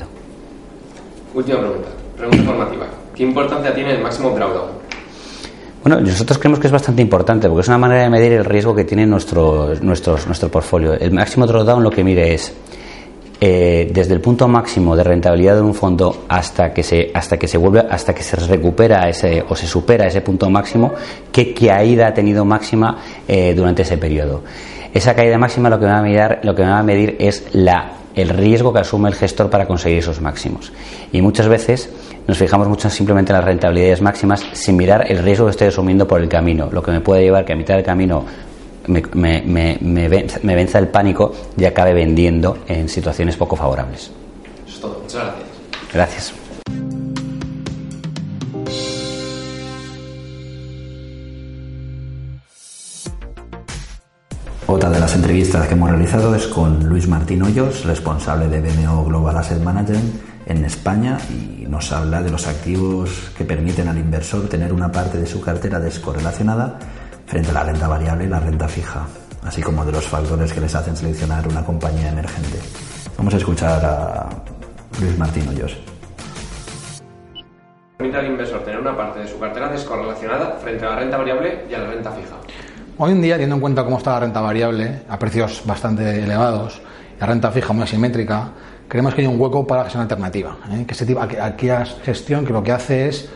Última 1.34 1.58
pregunta, 1.58 1.88
pregunta 2.16 2.44
formativa. 2.44 2.86
¿Qué 3.14 3.22
importancia 3.22 3.74
tiene 3.74 3.92
el 3.92 4.02
máximo 4.02 4.30
drawdown? 4.30 4.82
Bueno, 5.82 6.00
nosotros 6.00 6.38
creemos 6.38 6.60
que 6.60 6.68
es 6.68 6.72
bastante 6.72 7.02
importante 7.02 7.48
porque 7.48 7.62
es 7.62 7.68
una 7.68 7.78
manera 7.78 8.02
de 8.02 8.10
medir 8.10 8.32
el 8.32 8.44
riesgo 8.44 8.74
que 8.74 8.84
tiene 8.84 9.04
nuestro, 9.06 9.74
nuestro, 9.80 10.16
nuestro 10.26 10.48
portfolio. 10.48 10.92
El 10.92 11.10
máximo 11.10 11.46
drawdown 11.46 11.82
lo 11.82 11.90
que 11.90 12.04
mide 12.04 12.34
es 12.34 12.54
eh, 13.40 13.90
desde 13.92 14.14
el 14.14 14.20
punto 14.20 14.46
máximo 14.46 14.94
de 14.94 15.02
rentabilidad 15.02 15.56
de 15.56 15.62
un 15.62 15.74
fondo 15.74 16.26
hasta 16.28 16.72
que 16.72 16.84
se 16.84 17.10
hasta 17.12 17.36
que 17.36 17.48
se 17.48 17.58
vuelve 17.58 17.80
hasta 17.80 18.14
que 18.14 18.22
se 18.22 18.36
recupera 18.36 19.08
ese 19.08 19.44
o 19.48 19.56
se 19.56 19.66
supera 19.66 20.06
ese 20.06 20.20
punto 20.20 20.48
máximo 20.48 20.92
qué 21.32 21.52
caída 21.52 22.06
ha 22.06 22.14
tenido 22.14 22.44
máxima 22.44 22.98
eh, 23.26 23.52
durante 23.52 23.82
ese 23.82 23.98
periodo 23.98 24.44
esa 24.94 25.16
caída 25.16 25.38
máxima 25.38 25.68
lo 25.68 25.80
que 25.80 25.86
va 25.86 25.98
a 25.98 26.02
medir 26.02 26.38
lo 26.44 26.54
que 26.54 26.62
va 26.62 26.78
a 26.78 26.82
medir 26.84 27.16
es 27.18 27.46
la 27.52 28.01
el 28.14 28.28
riesgo 28.28 28.72
que 28.72 28.80
asume 28.80 29.08
el 29.08 29.14
gestor 29.14 29.50
para 29.50 29.66
conseguir 29.66 29.98
esos 29.98 30.20
máximos 30.20 30.72
y 31.12 31.22
muchas 31.22 31.48
veces 31.48 31.90
nos 32.26 32.38
fijamos 32.38 32.68
mucho 32.68 32.88
simplemente 32.90 33.32
en 33.32 33.36
las 33.36 33.44
rentabilidades 33.44 34.00
máximas 34.00 34.44
sin 34.52 34.76
mirar 34.76 35.10
el 35.10 35.18
riesgo 35.18 35.46
que 35.46 35.52
estoy 35.52 35.68
asumiendo 35.68 36.06
por 36.06 36.20
el 36.20 36.28
camino, 36.28 36.68
lo 36.70 36.82
que 36.82 36.90
me 36.90 37.00
puede 37.00 37.22
llevar 37.22 37.44
que 37.44 37.52
a 37.52 37.56
mitad 37.56 37.74
del 37.74 37.84
camino 37.84 38.24
me, 38.86 39.02
me, 39.14 39.78
me, 39.80 40.08
venza 40.54 40.78
el 40.78 40.88
pánico 40.88 41.32
y 41.56 41.64
acabe 41.64 41.94
vendiendo 41.94 42.58
en 42.68 42.88
situaciones 42.88 43.36
poco 43.36 43.56
favorables. 43.56 44.10
Eso 44.66 44.74
es 44.74 44.80
todo. 44.80 44.98
Muchas 45.00 45.22
gracias. 45.22 45.46
Gracias. 45.92 46.41
Otra 54.74 54.88
de 54.88 55.00
las 55.00 55.14
entrevistas 55.14 55.68
que 55.68 55.74
hemos 55.74 55.90
realizado 55.90 56.34
es 56.34 56.46
con 56.46 56.88
Luis 56.88 57.06
Martín 57.06 57.42
Hoyos, 57.42 57.84
responsable 57.84 58.48
de 58.48 58.62
BMO 58.62 59.04
Global 59.04 59.36
Asset 59.36 59.62
Management 59.62 60.22
en 60.46 60.64
España 60.64 61.18
y 61.28 61.66
nos 61.66 61.92
habla 61.92 62.22
de 62.22 62.30
los 62.30 62.46
activos 62.46 63.30
que 63.36 63.44
permiten 63.44 63.88
al 63.88 63.98
inversor 63.98 64.48
tener 64.48 64.72
una 64.72 64.90
parte 64.90 65.18
de 65.18 65.26
su 65.26 65.42
cartera 65.42 65.78
descorrelacionada 65.78 66.78
frente 67.26 67.50
a 67.50 67.52
la 67.52 67.64
renta 67.64 67.86
variable 67.86 68.24
y 68.24 68.28
la 68.28 68.40
renta 68.40 68.66
fija, 68.66 69.06
así 69.44 69.60
como 69.60 69.84
de 69.84 69.92
los 69.92 70.06
factores 70.06 70.50
que 70.54 70.62
les 70.62 70.74
hacen 70.74 70.96
seleccionar 70.96 71.46
una 71.46 71.62
compañía 71.62 72.08
emergente. 72.08 72.58
Vamos 73.18 73.34
a 73.34 73.36
escuchar 73.36 73.84
a 73.84 74.26
Luis 75.02 75.18
Martín 75.18 75.48
Hoyos. 75.48 75.76
Permite 77.98 78.18
al 78.18 78.26
inversor 78.26 78.64
tener 78.64 78.80
una 78.80 78.96
parte 78.96 79.20
de 79.20 79.28
su 79.28 79.38
cartera 79.38 79.68
descorrelacionada 79.68 80.52
frente 80.62 80.86
a 80.86 80.90
la 80.92 80.96
renta 80.96 81.18
variable 81.18 81.66
y 81.70 81.74
a 81.74 81.78
la 81.78 81.90
renta 81.90 82.10
fija. 82.12 82.36
Hoy 83.04 83.10
en 83.10 83.20
día, 83.20 83.34
teniendo 83.34 83.56
en 83.56 83.60
cuenta 83.60 83.82
cómo 83.82 83.98
está 83.98 84.12
la 84.12 84.20
renta 84.20 84.40
variable 84.40 85.00
a 85.08 85.18
precios 85.18 85.62
bastante 85.66 86.22
elevados, 86.22 86.80
la 87.18 87.26
renta 87.26 87.50
fija 87.50 87.72
muy 87.72 87.82
asimétrica, 87.82 88.50
creemos 88.86 89.12
que 89.12 89.22
hay 89.22 89.26
un 89.26 89.40
hueco 89.40 89.66
para 89.66 89.80
la 89.80 89.84
gestión 89.86 90.02
alternativa. 90.02 90.56
¿eh? 90.70 90.84
Que 90.86 90.94
tipo, 91.04 91.20
aquella 91.20 91.84
gestión 91.84 92.46
que 92.46 92.52
lo 92.52 92.62
que 92.62 92.70
hace 92.70 93.08
es 93.08 93.28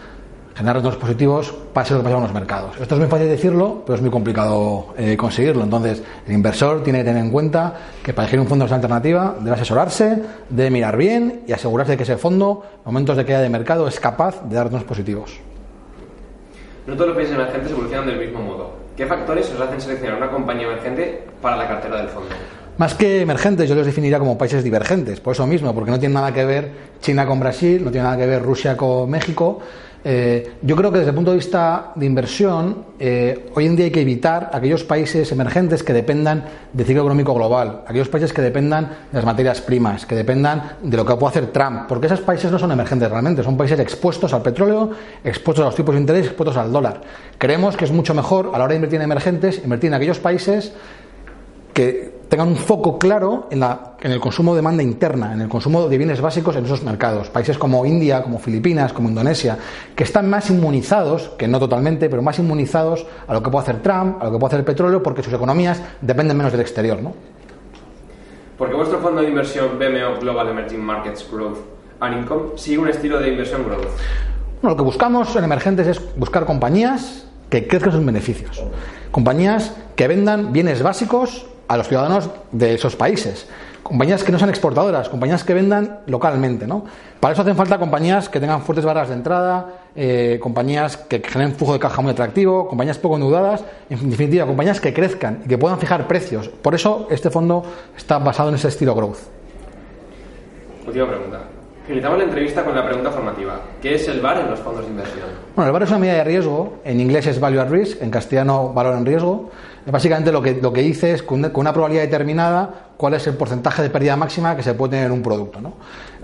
generar 0.55 0.77
retornos 0.77 1.01
positivos, 1.01 1.53
pase 1.73 1.95
lo 1.95 1.99
que 1.99 2.05
pasa 2.05 2.17
en 2.17 2.23
los 2.23 2.33
mercados. 2.33 2.81
Esto 2.81 2.95
es 2.95 3.01
muy 3.01 3.11
fácil 3.11 3.27
decirlo, 3.27 3.83
pero 3.85 3.97
es 3.97 4.03
muy 4.03 4.11
complicado 4.13 4.95
eh, 4.97 5.17
conseguirlo. 5.17 5.65
Entonces, 5.65 6.01
el 6.29 6.33
inversor 6.33 6.85
tiene 6.85 7.01
que 7.01 7.07
tener 7.07 7.25
en 7.25 7.33
cuenta 7.33 7.75
que 8.05 8.13
para 8.13 8.29
elegir 8.29 8.39
un 8.39 8.47
fondo 8.47 8.69
de 8.69 8.73
alternativa 8.73 9.35
debe 9.41 9.57
asesorarse, 9.57 10.23
debe 10.49 10.71
mirar 10.71 10.97
bien 10.97 11.43
y 11.45 11.53
asegurarse 11.53 11.91
de 11.91 11.97
que 11.97 12.05
ese 12.05 12.19
fondo, 12.19 12.63
en 12.77 12.85
momentos 12.85 13.17
de 13.17 13.25
caída 13.25 13.41
de 13.41 13.49
mercado, 13.49 13.89
es 13.89 13.99
capaz 13.99 14.45
de 14.49 14.55
dar 14.55 14.67
retornos 14.67 14.87
positivos. 14.87 15.41
No 16.87 16.95
todos 16.95 17.09
los 17.09 17.17
países 17.17 17.35
emergentes 17.35 17.73
evolucionan 17.73 18.07
del 18.07 18.21
mismo 18.21 18.43
modo. 18.43 18.86
¿Qué 18.97 19.05
factores 19.05 19.53
os 19.53 19.61
hacen 19.61 19.79
seleccionar 19.79 20.17
una 20.17 20.31
compañía 20.31 20.67
emergente 20.67 21.23
para 21.43 21.59
la 21.59 21.69
cartera 21.69 21.99
del 21.99 22.09
fondo? 22.09 22.31
Más 22.79 22.95
que 22.95 23.21
emergentes, 23.21 23.69
yo 23.69 23.75
los 23.75 23.85
definiría 23.85 24.19
como 24.19 24.39
países 24.39 24.65
divergentes, 24.65 25.21
por 25.21 25.35
eso 25.35 25.47
mismo, 25.47 25.75
porque 25.75 25.91
no 25.91 26.01
tiene 26.01 26.15
nada 26.15 26.33
que 26.33 26.47
ver 26.47 26.71
China 27.01 27.27
con 27.27 27.39
Brasil, 27.39 27.85
no 27.85 27.91
tiene 27.91 28.05
nada 28.05 28.17
que 28.17 28.27
ver 28.27 28.43
Rusia 28.43 28.75
con 28.75 29.11
México. 29.11 29.61
Eh, 30.09 30.53
yo 30.63 30.77
creo 30.77 30.93
que 30.93 30.99
desde 30.99 31.11
el 31.11 31.17
punto 31.17 31.33
de 31.33 31.39
vista 31.39 31.91
de 31.97 32.07
inversión, 32.07 32.85
eh, 32.97 33.51
hoy 33.57 33.67
en 33.67 33.75
día 33.75 33.87
hay 33.87 33.91
que 33.91 34.03
evitar 34.03 34.51
aquellos 34.53 34.85
países 34.85 35.33
emergentes 35.33 35.83
que 35.83 35.93
dependan 35.93 36.45
del 36.73 36.87
ciclo 36.87 37.03
económico 37.03 37.35
global, 37.35 37.83
aquellos 37.89 38.09
países 38.09 38.33
que 38.33 38.41
dependan 38.41 38.85
de 39.11 39.17
las 39.19 39.25
materias 39.25 39.61
primas, 39.61 40.07
que 40.07 40.15
dependan 40.15 40.77
de 40.81 40.97
lo 40.97 41.05
que 41.05 41.17
puede 41.17 41.31
hacer 41.31 41.47
Trump, 41.49 41.89
porque 41.89 42.07
esos 42.07 42.21
países 42.21 42.53
no 42.53 42.59
son 42.61 42.71
emergentes 42.71 43.11
realmente, 43.11 43.43
son 43.43 43.57
países 43.57 43.81
expuestos 43.81 44.33
al 44.33 44.43
petróleo, 44.43 44.93
expuestos 45.25 45.65
a 45.65 45.67
los 45.67 45.75
tipos 45.75 45.93
de 45.93 46.01
interés, 46.03 46.27
expuestos 46.27 46.57
al 46.57 46.71
dólar. 46.71 47.01
Creemos 47.37 47.77
que 47.77 47.85
es 47.85 47.91
mucho 47.91 48.15
mejor 48.15 48.51
a 48.55 48.59
la 48.59 48.65
hora 48.65 48.69
de 48.69 48.77
invertir 48.77 49.01
en 49.01 49.07
emergentes, 49.07 49.61
invertir 49.65 49.89
en 49.89 49.95
aquellos 49.95 50.21
países 50.21 50.73
que 51.75 52.16
tengan 52.29 52.49
un 52.49 52.57
foco 52.57 52.99
claro 52.99 53.47
en, 53.51 53.61
la, 53.61 53.95
en 54.01 54.13
el 54.13 54.21
consumo 54.21 54.53
de 54.53 54.59
demanda 54.59 54.83
interna, 54.83 55.33
en 55.33 55.41
el 55.43 55.49
consumo 55.49 55.89
de 55.89 55.97
bienes 55.97 56.21
básicos 56.21 56.57
en 56.57 56.65
esos 56.65 56.83
mercados. 56.83 57.31
Países 57.31 57.59
como 57.59 57.85
India, 57.87 58.23
como 58.23 58.39
Filipinas, 58.39 58.93
como 58.93 59.09
Indonesia, 59.09 59.59
que 59.95 60.05
están 60.05 60.29
más 60.29 60.51
inmunizados, 60.51 61.31
que 61.39 61.47
no 61.47 61.59
totalmente, 61.59 62.09
pero 62.09 62.23
más 62.23 62.39
inmunizados 62.39 63.07
a 63.27 63.33
lo 63.33 63.43
que 63.43 63.51
puede 63.51 63.63
hacer 63.63 63.83
Trump, 63.83 64.21
a 64.21 64.25
lo 64.25 64.33
que 64.33 64.39
puede 64.39 64.49
hacer 64.49 64.61
el 64.61 64.67
petróleo, 64.67 65.03
porque 65.03 65.23
sus 65.23 65.33
economías 65.33 65.83
dependen 66.01 66.37
menos 66.37 66.53
del 66.53 66.61
exterior. 66.61 67.01
¿no? 67.01 67.15
Porque 68.59 68.75
vuestro 68.75 69.01
fondo 69.01 69.21
de 69.21 69.29
inversión 69.29 69.79
BMO 69.79 70.21
Global 70.21 70.49
Emerging 70.49 70.81
Markets 70.81 71.27
Growth 71.31 71.59
and 72.01 72.23
Income 72.23 72.43
sigue 72.57 72.79
un 72.79 72.89
estilo 72.89 73.19
de 73.21 73.29
inversión 73.29 73.65
growth. 73.65 73.87
Bueno, 74.63 74.71
lo 74.71 74.77
que 74.77 74.83
buscamos 74.83 75.35
en 75.37 75.45
emergentes 75.45 75.87
es 75.87 76.17
buscar 76.17 76.45
compañías 76.47 77.29
que 77.51 77.67
crezcan 77.69 77.93
sus 77.93 78.05
beneficios. 78.05 78.65
Compañías 79.11 79.77
que 79.95 80.09
vendan 80.09 80.53
bienes 80.53 80.83
básicos 80.83 81.47
a 81.69 81.77
los 81.77 81.89
ciudadanos 81.89 82.31
de 82.53 82.75
esos 82.75 82.97
países. 82.97 83.47
Compañías 83.83 84.25
que 84.25 84.33
no 84.33 84.39
sean 84.39 84.51
exportadoras, 84.51 85.09
compañías 85.09 85.45
que 85.45 85.55
vendan 85.55 86.01
localmente. 86.07 86.67
¿no? 86.67 86.85
Para 87.21 87.33
eso 87.33 87.43
hacen 87.43 87.57
falta 87.57 87.79
compañías 87.79 88.29
que 88.29 88.41
tengan 88.41 88.63
fuertes 88.63 88.85
barras 88.85 89.09
de 89.09 89.15
entrada, 89.15 89.67
eh, 89.95 90.39
compañías 90.43 90.97
que 90.97 91.21
generen 91.21 91.55
flujo 91.55 91.73
de 91.73 91.79
caja 91.79 92.03
muy 92.03 92.13
atractivo, 92.13 92.69
compañías 92.69 92.99
poco 92.99 93.15
endeudadas, 93.15 93.65
en 93.89 94.11
definitiva, 94.11 94.45
compañías 94.47 94.81
que 94.81 94.93
crezcan 94.93 95.43
y 95.45 95.49
que 95.49 95.57
puedan 95.57 95.79
fijar 95.79 96.09
precios. 96.09 96.49
Por 96.49 96.75
eso 96.75 97.07
este 97.11 97.31
fondo 97.31 97.65
está 97.97 98.19
basado 98.19 98.49
en 98.49 98.57
ese 98.57 98.69
estilo 98.69 98.95
growth. 98.95 99.19
Última 100.87 101.07
pregunta. 101.07 101.56
Finalizamos 101.87 102.19
la 102.19 102.25
entrevista 102.25 102.65
con 102.65 102.75
la 102.75 102.85
pregunta 102.85 103.13
formativa. 103.13 103.61
¿Qué 103.81 103.95
es 103.95 104.09
el 104.09 104.21
VAR 104.21 104.41
en 104.41 104.51
los 104.51 104.59
fondos 104.59 104.85
de 104.85 104.91
inversión? 104.91 105.27
Bueno, 105.55 105.69
el 105.69 105.73
VAR 105.73 105.85
es 105.85 105.91
una 105.91 106.01
medida 106.01 106.15
de 106.15 106.25
riesgo. 106.25 106.81
En 106.85 107.01
inglés 107.01 107.29
es 107.29 107.39
Value 107.39 107.61
at 107.61 107.71
Risk, 107.71 108.03
en 108.03 108.11
castellano 108.11 108.73
Valor 108.73 108.97
en 108.97 109.07
Riesgo. 109.07 109.51
Básicamente 109.87 110.33
lo 110.33 110.43
que, 110.43 110.55
lo 110.61 110.73
que 110.73 110.83
dice 110.83 111.13
es 111.13 111.23
con 111.23 111.39
una, 111.39 111.73
probabilidad 111.73 112.03
determinada 112.03 112.89
cuál 112.97 113.15
es 113.15 113.25
el 113.29 113.35
porcentaje 113.35 113.83
de 113.83 113.91
pérdida 113.91 114.17
máxima 114.17 114.57
que 114.57 114.65
se 114.65 114.75
puede 114.75 114.93
tener 114.93 115.07
en 115.07 115.13
un 115.13 115.23
producto. 115.23 115.61
¿no? 115.61 115.75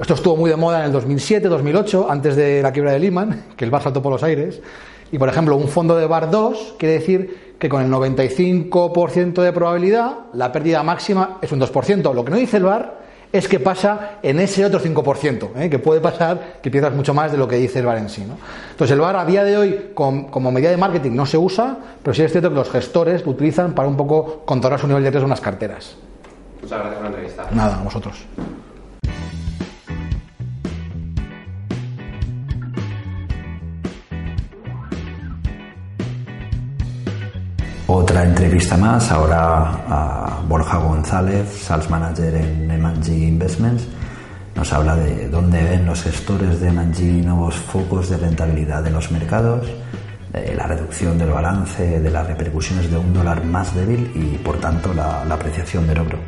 Esto 0.01 0.15
estuvo 0.15 0.37
muy 0.37 0.51
de 0.51 0.57
moda 0.57 0.81
en 0.81 0.87
el 0.87 0.93
2007, 0.93 1.47
2008, 1.47 2.11
antes 2.11 2.35
de 2.35 2.61
la 2.61 2.73
quiebra 2.73 2.91
de 2.91 2.99
Lehman, 2.99 3.45
que 3.57 3.65
el 3.65 3.71
VAR 3.71 3.83
saltó 3.83 4.03
por 4.03 4.11
los 4.11 4.25
aires. 4.25 4.61
Y 5.13 5.19
por 5.19 5.29
ejemplo, 5.29 5.55
un 5.55 5.69
fondo 5.69 5.97
de 5.97 6.07
VAR 6.07 6.29
2 6.29 6.75
quiere 6.77 6.95
decir 6.95 7.55
que 7.61 7.69
con 7.69 7.83
el 7.83 7.89
95% 7.89 9.41
de 9.41 9.53
probabilidad 9.53 10.13
la 10.33 10.51
pérdida 10.51 10.83
máxima 10.83 11.39
es 11.41 11.53
un 11.53 11.61
2%. 11.61 12.13
Lo 12.13 12.25
que 12.25 12.33
no 12.33 12.37
dice 12.37 12.57
el 12.57 12.65
VAR 12.65 13.02
es 13.33 13.49
que 13.49 13.59
pasa 13.59 14.19
en 14.23 14.39
ese 14.41 14.65
otro 14.65 14.79
5%, 14.81 15.51
¿eh? 15.57 15.71
que 15.71 15.79
puede 15.79 16.01
pasar 16.01 16.59
que 16.63 16.71
pierdas 16.71 16.93
mucho 16.93 17.15
más 17.15 17.33
de 17.33 17.39
lo 17.39 17.49
que 17.49 17.57
dice 17.57 17.79
el 17.79 17.87
VAR 17.87 17.99
en 17.99 18.09
sí. 18.09 18.25
¿no? 18.27 18.37
Entonces 18.71 18.93
el 18.93 19.01
VAR 19.01 19.17
a 19.17 19.25
día 19.25 19.43
de 19.43 19.57
hoy 19.57 19.91
como 19.95 20.53
medida 20.53 20.71
de 20.71 20.77
marketing 20.77 21.13
no 21.13 21.27
se 21.27 21.39
usa, 21.39 21.77
pero 22.03 22.15
sí 22.15 22.23
es 22.23 22.31
cierto 22.31 22.51
que 22.51 22.57
los 22.57 22.71
gestores 22.71 23.25
lo 23.25 23.33
utilizan 23.33 23.73
para 23.73 23.89
un 23.89 23.97
poco 23.97 24.43
controlar 24.45 24.79
su 24.79 24.87
nivel 24.87 25.03
de 25.03 25.11
riesgo 25.11 25.27
en 25.27 25.31
las 25.31 25.41
carteras. 25.41 25.97
Muchas 26.61 26.79
gracias 26.79 26.95
por 26.95 27.03
la 27.03 27.09
entrevista. 27.09 27.47
Nada, 27.53 27.81
a 27.81 27.83
vosotros. 27.83 28.25
Otra 37.95 38.25
entrevista 38.25 38.79
más, 38.79 39.13
ahora 39.13 39.85
a 39.87 40.41
Borja 40.49 40.79
González, 40.79 41.47
Sales 41.47 41.91
Manager 41.91 42.35
en 42.37 42.71
M&G 42.71 43.29
Investments. 43.29 43.87
Nos 44.55 44.73
habla 44.73 44.97
de 44.97 45.29
dónde 45.29 45.63
ven 45.63 45.85
los 45.85 46.03
gestores 46.03 46.59
de 46.59 46.69
M&G 46.69 47.23
nuevos 47.23 47.55
focos 47.55 48.09
de 48.09 48.17
rentabilidad 48.17 48.87
en 48.87 48.95
los 48.95 49.13
mercados, 49.13 49.71
de 50.33 50.55
la 50.55 50.67
reducción 50.67 51.19
del 51.19 51.33
balance, 51.33 52.01
de 52.01 52.11
las 52.11 52.27
repercusiones 52.27 52.91
de 52.91 52.97
un 52.97 53.13
dólar 53.13 53.45
más 53.45 53.75
débil 53.75 54.11
y, 54.15 54.39
por 54.39 54.59
tanto, 54.59 54.95
la, 54.95 55.23
la 55.27 55.35
apreciación 55.35 55.87
del 55.87 55.99
oro. 55.99 56.19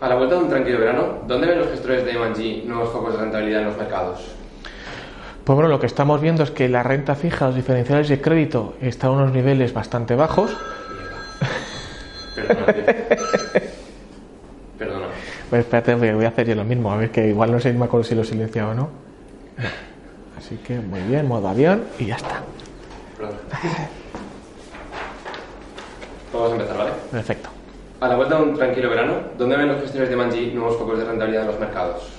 A 0.00 0.08
la 0.08 0.16
vuelta 0.16 0.34
de 0.34 0.42
un 0.42 0.48
tranquilo 0.48 0.80
verano, 0.80 1.20
¿dónde 1.28 1.46
ven 1.46 1.60
los 1.60 1.68
gestores 1.68 2.04
de 2.04 2.10
M&G 2.10 2.64
nuevos 2.64 2.90
focos 2.90 3.12
de 3.12 3.20
rentabilidad 3.20 3.60
en 3.60 3.66
los 3.68 3.76
mercados? 3.76 4.43
Pues 5.44 5.54
bueno, 5.54 5.68
lo 5.68 5.78
que 5.78 5.86
estamos 5.86 6.22
viendo 6.22 6.42
es 6.42 6.50
que 6.50 6.70
la 6.70 6.82
renta 6.82 7.14
fija, 7.14 7.46
los 7.46 7.54
diferenciales 7.54 8.08
de 8.08 8.18
crédito 8.18 8.76
están 8.80 9.10
a 9.10 9.12
unos 9.12 9.32
niveles 9.32 9.74
bastante 9.74 10.14
bajos. 10.14 10.56
Perdona. 12.34 12.66
Perdona. 14.78 15.06
Pues 15.50 15.60
espérate, 15.60 15.94
voy 16.14 16.24
a 16.24 16.28
hacer 16.28 16.48
yo 16.48 16.54
lo 16.54 16.64
mismo, 16.64 16.90
a 16.90 16.96
ver 16.96 17.10
que 17.10 17.28
igual 17.28 17.52
no 17.52 17.60
sé, 17.60 17.74
me 17.74 17.84
acuerdo 17.84 18.04
si 18.04 18.14
lo 18.14 18.22
he 18.22 18.24
silenciado 18.24 18.70
o 18.70 18.74
no. 18.74 18.88
Así 20.38 20.56
que 20.56 20.78
muy 20.78 21.00
bien, 21.00 21.28
modo 21.28 21.46
avión 21.46 21.84
y 21.98 22.06
ya 22.06 22.16
está. 22.16 22.40
Perdona. 23.18 23.38
Vamos 26.32 26.50
a 26.50 26.54
empezar, 26.54 26.78
¿vale? 26.78 26.90
Perfecto. 27.10 27.50
A 28.00 28.08
la 28.08 28.16
vuelta 28.16 28.36
de 28.36 28.42
un 28.42 28.54
tranquilo 28.54 28.88
verano, 28.88 29.14
¿dónde 29.38 29.56
ven 29.56 29.68
los 29.68 29.80
gestores 29.82 30.08
de 30.08 30.14
M&G 30.14 30.54
nuevos 30.54 30.78
focos 30.78 30.98
de 30.98 31.04
rentabilidad 31.04 31.42
en 31.42 31.48
los 31.48 31.60
mercados? 31.60 32.10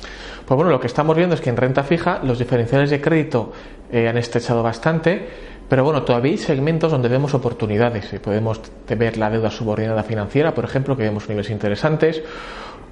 Pues 0.46 0.56
bueno, 0.56 0.70
lo 0.70 0.80
que 0.80 0.88
estamos 0.88 1.18
viendo 1.18 1.34
es 1.34 1.42
que 1.42 1.50
en 1.50 1.58
renta 1.58 1.84
fija 1.84 2.20
los 2.24 2.38
diferenciales 2.38 2.92
de 2.92 3.02
crédito 3.02 3.52
eh, 3.92 4.08
han 4.08 4.18
estrechado 4.18 4.62
bastante, 4.62 5.28
pero 5.68 5.84
bueno, 5.84 6.04
todavía 6.04 6.34
hay 6.34 6.38
segmentos 6.38 6.92
donde 6.92 7.10
vemos 7.10 7.34
oportunidades. 7.34 8.14
Eh, 8.14 8.20
podemos 8.20 8.62
ver 8.88 9.18
la 9.18 9.32
deuda 9.32 9.50
subordinada 9.50 10.04
financiera, 10.04 10.54
por 10.54 10.64
ejemplo, 10.64 10.96
que 10.96 11.02
vemos 11.02 11.28
niveles 11.28 11.50
interesantes, 11.50 12.22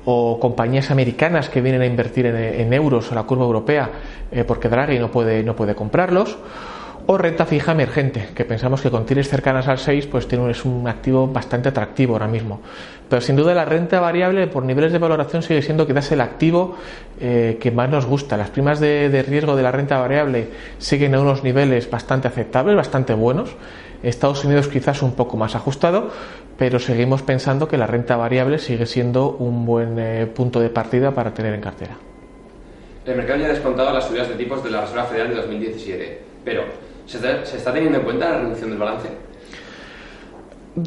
o 0.06 0.40
compañías 0.40 0.92
americanas 0.92 1.50
que 1.50 1.62
vienen 1.62 1.82
a 1.82 1.86
invertir 1.86 2.26
en, 2.26 2.74
euros 2.74 3.12
a 3.12 3.16
la 3.16 3.24
curva 3.24 3.46
europea 3.46 3.90
eh, 4.32 4.44
porque 4.44 4.68
Draghi 4.68 5.00
no 5.00 5.10
puede, 5.10 5.44
no 5.44 5.56
puede 5.56 5.76
comprarlos 5.76 6.38
o 7.06 7.18
renta 7.18 7.46
fija 7.46 7.74
emergente, 7.74 8.30
que 8.34 8.46
pensamos 8.46 8.82
que 8.82 8.90
con 8.90 9.06
tires 9.06 9.28
cercanas 9.28 9.68
al 9.68 9.78
6 9.78 10.08
pues 10.08 10.28
tiene 10.28 10.46
un, 10.46 10.50
es 10.52 10.64
un 10.64 10.88
activo 10.88 11.28
bastante 11.28 11.70
atractivo 11.70 12.14
ahora 12.14 12.28
mismo. 12.28 12.62
Pero 13.10 13.22
sin 13.22 13.36
duda 13.36 13.54
la 13.54 13.66
renta 13.66 14.00
variable 14.00 14.48
por 14.48 14.64
niveles 14.64 14.92
de 14.92 14.98
valoración 14.98 15.44
sigue 15.44 15.62
siendo 15.62 15.86
quizás 15.86 16.12
el 16.14 16.22
activo 16.22 16.78
eh, 17.20 17.58
que 17.60 17.72
más 17.72 17.90
nos 17.90 18.06
gusta. 18.06 18.38
Las 18.38 18.50
primas 18.50 18.80
de, 18.80 19.24
riesgo 19.28 19.56
de 19.56 19.64
la 19.64 19.72
renta 19.72 20.00
variable 20.00 20.48
siguen 20.78 21.14
a 21.16 21.22
unos 21.22 21.44
niveles 21.44 21.90
bastante 21.90 22.28
aceptables, 22.28 22.76
bastante 22.76 23.14
buenos. 23.14 23.56
Estados 24.02 24.44
Unidos 24.46 24.68
quizás 24.68 25.02
un 25.02 25.14
poco 25.14 25.38
más 25.38 25.56
ajustado, 25.56 26.10
pero 26.58 26.80
seguimos 26.80 27.22
pensando 27.22 27.68
que 27.68 27.78
la 27.78 27.88
renta 27.88 28.18
variable 28.18 28.60
sigue 28.60 28.86
siendo 28.86 29.32
un 29.32 29.66
buen 29.66 30.00
eh, 30.00 30.26
punto 30.26 30.60
de 30.60 30.70
partida 30.70 31.12
para 31.12 31.34
tener 31.34 31.54
en 31.54 31.62
cartera. 31.62 31.98
El 33.06 33.16
mercado 33.18 33.40
ya 33.40 33.46
ha 33.46 33.50
descontado 33.50 33.94
las 33.94 34.08
subidas 34.08 34.30
de 34.30 34.36
tipos 34.36 34.64
de 34.64 34.72
la 34.72 34.82
Reserva 34.82 35.04
Federal 35.06 35.30
de 35.30 35.36
2017, 35.36 36.20
pero 36.44 36.64
¿Se 37.06 37.18
está, 37.18 37.46
¿Se 37.46 37.58
está, 37.58 37.74
teniendo 37.74 38.00
en 38.00 38.06
cuenta 38.06 38.30
la 38.30 38.40
reducción 38.40 38.70
del 38.70 38.80
balance? 38.80 39.10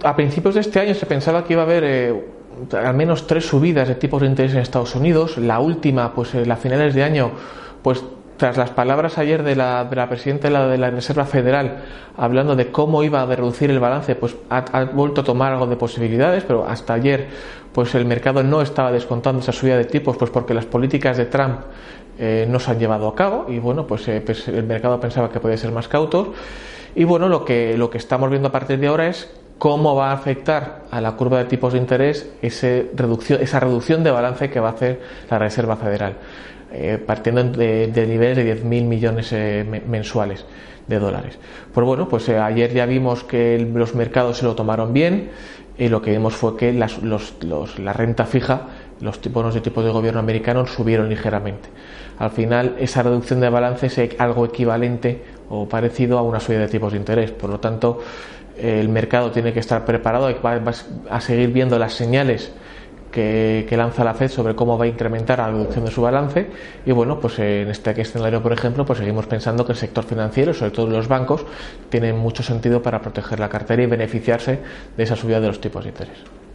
A 0.03 0.17
principios 0.17 0.55
de 0.55 0.61
este 0.63 0.81
año 0.81 0.95
se 0.95 1.07
pensaba 1.07 1.45
que 1.45 1.53
iba 1.53 1.63
a 1.63 1.65
haber 1.65 1.85
eh, 1.85 2.25
al 2.73 2.95
menos 2.95 3.27
tres 3.27 3.47
subidas 3.47 3.89
de 3.89 3.95
tipos 3.95 4.21
de 4.21 4.29
interés 4.29 4.53
en 4.55 4.61
Estados 4.61 4.95
Unidos. 4.95 5.39
La 5.39 5.61
última, 5.61 6.15
pues 6.15 6.35
en 6.35 6.51
a 6.51 6.57
finales 6.57 6.95
de 6.95 7.03
año, 7.03 7.33
pues 7.83 8.03
tras 8.37 8.57
las 8.57 8.71
palabras 8.71 9.19
ayer 9.19 9.43
de 9.43 9.57
la, 9.57 9.85
de 9.85 9.97
la 9.97 10.09
presidenta 10.09 10.49
de 10.69 10.79
la, 10.79 10.91
Reserva 10.91 11.25
Federal 11.25 11.79
hablando 12.17 12.55
de 12.57 12.71
cómo 12.71 13.03
iba 13.03 13.23
a 13.23 13.27
reducir 13.27 13.71
el 13.71 13.81
balance, 13.81 14.15
pues 14.15 14.37
ha, 14.51 14.85
vuelto 14.85 15.23
a 15.23 15.25
tomar 15.25 15.53
algo 15.53 15.67
de 15.67 15.77
posibilidades, 15.77 16.45
pero 16.45 16.67
hasta 16.67 16.95
ayer 16.95 17.29
pues 17.73 17.95
el 17.95 18.05
mercado 18.05 18.43
no 18.43 18.63
estaba 18.63 18.93
descontando 18.93 19.41
esa 19.41 19.53
subida 19.53 19.77
de 19.77 19.85
tipos, 19.85 20.17
pues 20.17 20.31
porque 20.31 20.55
las 20.55 20.67
políticas 20.67 21.17
de 21.17 21.27
Trump 21.27 21.61
eh, 22.19 22.47
no 22.49 22.59
se 22.59 22.71
han 22.71 22.79
llevado 22.79 23.09
a 23.09 23.15
cabo 23.15 23.47
y 23.49 23.59
bueno, 23.59 23.87
pues, 23.87 24.07
eh, 24.09 24.23
pues, 24.25 24.49
el 24.49 24.65
mercado 24.65 24.99
pensaba 25.01 25.31
que 25.31 25.41
podía 25.41 25.57
ser 25.57 25.73
más 25.73 25.89
cautos 25.89 26.29
y 26.95 27.05
bueno, 27.05 27.29
lo 27.29 27.45
que, 27.45 27.77
lo 27.77 27.91
que 27.91 27.99
estamos 27.99 28.31
viendo 28.31 28.49
a 28.49 28.53
partir 28.53 28.79
de 28.79 28.87
ahora 28.87 29.09
es 29.09 29.31
cómo 29.59 29.95
va 29.95 30.11
a 30.11 30.13
afectar 30.15 30.85
a 30.91 31.01
la 31.01 31.13
curva 31.13 31.39
de 31.39 31.45
tipos 31.45 31.73
de 31.73 31.79
interés 31.79 32.31
ese 32.43 32.91
reducción, 32.95 33.41
esa 33.41 33.61
reducción 33.61 34.05
de 34.05 34.11
balance 34.11 34.51
que 34.51 34.61
va 34.61 34.69
a 34.69 34.73
hacer 34.73 35.01
la 35.31 35.39
Reserva 35.39 35.77
Federal, 35.77 36.17
eh, 36.73 37.03
partiendo 37.05 37.43
de, 37.45 37.89
de, 37.89 38.07
niveles 38.07 38.37
de 38.37 38.63
10.000 38.63 38.85
millones 38.85 39.33
eh, 39.33 39.83
mensuales 39.87 40.45
de 40.87 40.99
dólares. 40.99 41.39
Pues 41.73 41.87
bueno, 41.87 42.09
pues 42.09 42.29
ayer 42.29 42.73
ya 42.73 42.87
vimos 42.87 43.25
que 43.25 43.59
los 43.59 43.95
mercados 43.95 44.39
se 44.39 44.45
lo 44.45 44.55
tomaron 44.55 44.93
bien 44.93 45.31
y 45.79 45.89
lo 45.89 46.01
que 46.01 46.13
vimos 46.13 46.35
fue 46.35 46.57
que 46.57 46.73
las, 46.73 47.03
los, 47.03 47.35
los, 47.43 47.79
la 47.79 47.93
renta 47.93 48.25
fija, 48.25 48.69
los 49.01 49.21
bonos 49.31 49.55
de 49.55 49.61
tipo 49.61 49.83
de 49.83 49.91
gobierno 49.91 50.21
americano 50.21 50.67
subieron 50.67 51.09
ligeramente. 51.09 51.69
Al 52.19 52.31
final, 52.31 52.77
esa 52.79 53.03
reducción 53.03 53.41
de 53.41 53.51
balance 53.51 53.87
es 53.87 54.21
algo 54.21 54.45
equivalente 54.47 55.23
o 55.51 55.69
parecido 55.69 56.19
a 56.19 56.23
una 56.23 56.41
subida 56.41 56.61
de 56.61 56.69
tipos 56.69 56.93
de 56.93 56.99
interés. 56.99 57.31
Por 57.31 57.51
lo 57.51 57.61
tanto, 57.61 58.01
el 58.59 58.89
mercado 58.89 59.31
tiene 59.31 59.53
que 59.53 59.61
estar 59.61 59.85
preparado 59.85 60.29
a 61.11 61.21
seguir 61.21 61.53
viendo 61.53 61.79
las 61.79 61.93
señales 61.93 62.53
que, 63.13 63.67
que, 63.69 63.77
lanza 63.77 64.03
la 64.05 64.15
Fed 64.15 64.29
sobre 64.29 64.55
cómo 64.55 64.77
va 64.77 64.85
a 64.85 64.89
incrementar 64.89 65.39
la 65.39 65.51
reducción 65.51 65.85
de 65.85 65.91
su 65.91 66.03
balance 66.03 66.49
y 66.85 66.93
bueno 66.93 67.19
pues 67.21 67.39
en 67.39 67.69
este 67.71 67.99
escenario 67.99 68.43
por 68.43 68.53
ejemplo 68.53 68.85
pues 68.85 68.99
seguimos 68.99 69.27
pensando 69.27 69.65
que 69.65 69.73
el 69.73 69.79
sector 69.79 70.05
financiero 70.05 70.53
sobre 70.53 70.73
todo 70.73 70.89
los 70.89 71.09
bancos 71.09 71.47
tienen 71.89 72.19
mucho 72.19 72.43
sentido 72.43 72.83
para 72.83 73.01
proteger 73.01 73.41
la 73.41 73.49
cartera 73.49 73.83
y 73.83 73.87
beneficiarse 73.87 74.59
de 74.97 75.03
esa 75.03 75.17
subida 75.17 75.41
de 75.41 75.47
los 75.47 75.61
tipos 75.61 75.85
de 75.85 75.91
interés 75.91 76.46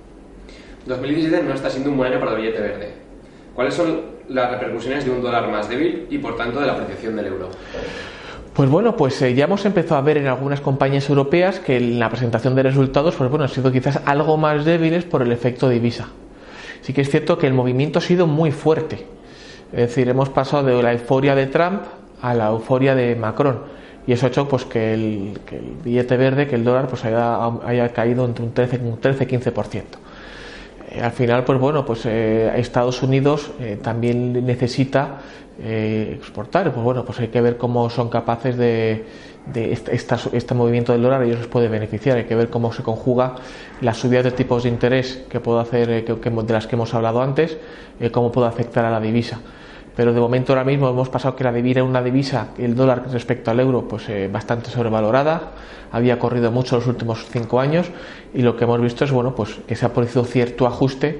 2017 0.85 1.43
no 1.43 1.53
está 1.53 1.69
siendo 1.69 1.91
un 1.91 1.97
buen 1.97 2.11
año 2.11 2.19
para 2.19 2.33
el 2.33 2.41
billete 2.41 2.61
verde 2.61 2.93
¿cuáles 3.55 3.73
son 3.73 4.01
las 4.29 4.51
repercusiones 4.51 5.05
de 5.05 5.11
un 5.11 5.21
dólar 5.21 5.49
más 5.49 5.67
débil 5.69 6.07
y 6.09 6.17
por 6.17 6.35
tanto 6.35 6.59
de 6.59 6.67
la 6.67 6.73
apreciación 6.73 7.15
del 7.15 7.27
euro? 7.27 7.49
Pues 8.53 8.69
bueno, 8.69 8.97
pues 8.97 9.21
eh, 9.21 9.33
ya 9.33 9.45
hemos 9.45 9.65
empezado 9.65 9.95
a 9.95 10.01
ver 10.01 10.17
en 10.17 10.27
algunas 10.27 10.59
compañías 10.59 11.07
europeas 11.09 11.59
que 11.59 11.77
en 11.77 11.99
la 11.99 12.09
presentación 12.09 12.53
de 12.55 12.63
resultados 12.63 13.15
pues 13.15 13.29
bueno, 13.29 13.45
han 13.45 13.49
sido 13.49 13.71
quizás 13.71 14.01
algo 14.05 14.37
más 14.37 14.65
débiles 14.65 15.05
por 15.05 15.21
el 15.21 15.31
efecto 15.31 15.69
divisa. 15.69 16.09
Sí 16.81 16.93
que 16.93 17.01
es 17.01 17.09
cierto 17.09 17.37
que 17.37 17.47
el 17.47 17.53
movimiento 17.53 17.99
ha 17.99 18.01
sido 18.01 18.27
muy 18.27 18.51
fuerte. 18.51 19.05
Es 19.71 19.87
decir, 19.87 20.09
hemos 20.09 20.29
pasado 20.29 20.63
de 20.63 20.83
la 20.83 20.91
euforia 20.91 21.33
de 21.33 21.47
Trump 21.47 21.83
a 22.21 22.33
la 22.33 22.47
euforia 22.47 22.93
de 22.93 23.15
Macron. 23.15 23.59
Y 24.05 24.13
eso 24.13 24.25
ha 24.25 24.29
hecho 24.29 24.47
pues, 24.47 24.65
que, 24.65 24.93
el, 24.93 25.39
que 25.45 25.57
el 25.57 25.75
billete 25.83 26.17
verde, 26.17 26.47
que 26.47 26.55
el 26.55 26.63
dólar, 26.63 26.87
pues 26.87 27.05
haya, 27.05 27.89
caído 27.93 28.25
entre 28.25 28.43
un 28.43 28.53
13-15%. 28.53 29.75
Eh, 29.77 29.83
al 30.99 31.11
final, 31.11 31.43
pues 31.43 31.59
bueno, 31.59 31.85
pues 31.85 32.05
eh, 32.05 32.51
Estados 32.57 33.01
Unidos 33.03 33.51
eh, 33.59 33.77
también 33.81 34.45
necesita 34.45 35.19
eh, 35.61 36.13
exportar. 36.17 36.71
Pues 36.71 36.83
bueno, 36.83 37.05
pues 37.05 37.19
hay 37.19 37.27
que 37.27 37.41
ver 37.41 37.57
cómo 37.57 37.89
son 37.89 38.09
capaces 38.09 38.57
de, 38.57 39.05
de 39.45 39.73
este, 39.73 39.95
este 39.95 40.53
movimiento 40.53 40.91
del 40.91 41.01
dólar, 41.01 41.23
ellos 41.23 41.39
les 41.39 41.47
puede 41.47 41.67
beneficiar. 41.67 42.17
Hay 42.17 42.25
que 42.25 42.35
ver 42.35 42.49
cómo 42.49 42.71
se 42.71 42.83
conjuga 42.83 43.35
las 43.81 43.97
subidas 43.97 44.23
de 44.25 44.31
tipos 44.31 44.63
de 44.63 44.69
interés 44.69 45.23
que 45.29 45.39
puedo 45.39 45.59
hacer, 45.59 45.89
eh, 45.89 46.03
que, 46.03 46.29
de 46.29 46.53
las 46.53 46.67
que 46.67 46.75
hemos 46.75 46.93
hablado 46.93 47.21
antes, 47.21 47.57
eh, 47.99 48.11
cómo 48.11 48.31
puede 48.31 48.47
afectar 48.47 48.85
a 48.85 48.91
la 48.91 48.99
divisa. 48.99 49.39
Pero 49.95 50.13
de 50.13 50.19
momento 50.19 50.53
ahora 50.53 50.63
mismo 50.63 50.89
hemos 50.89 51.09
pasado 51.09 51.35
que 51.35 51.43
la 51.43 51.51
divisa 51.51 51.83
una 51.83 52.01
divisa, 52.01 52.49
el 52.57 52.75
dólar 52.75 53.03
respecto 53.11 53.51
al 53.51 53.59
euro, 53.59 53.87
pues 53.87 54.07
eh, 54.09 54.29
bastante 54.31 54.69
sobrevalorada, 54.69 55.51
había 55.91 56.17
corrido 56.17 56.51
mucho 56.51 56.77
los 56.77 56.87
últimos 56.87 57.25
cinco 57.29 57.59
años 57.59 57.87
y 58.33 58.41
lo 58.41 58.55
que 58.55 58.63
hemos 58.63 58.79
visto 58.81 59.03
es 59.03 59.11
bueno, 59.11 59.35
pues 59.35 59.59
que 59.67 59.75
se 59.75 59.85
ha 59.85 59.93
producido 59.93 60.23
cierto 60.23 60.65
ajuste 60.65 61.19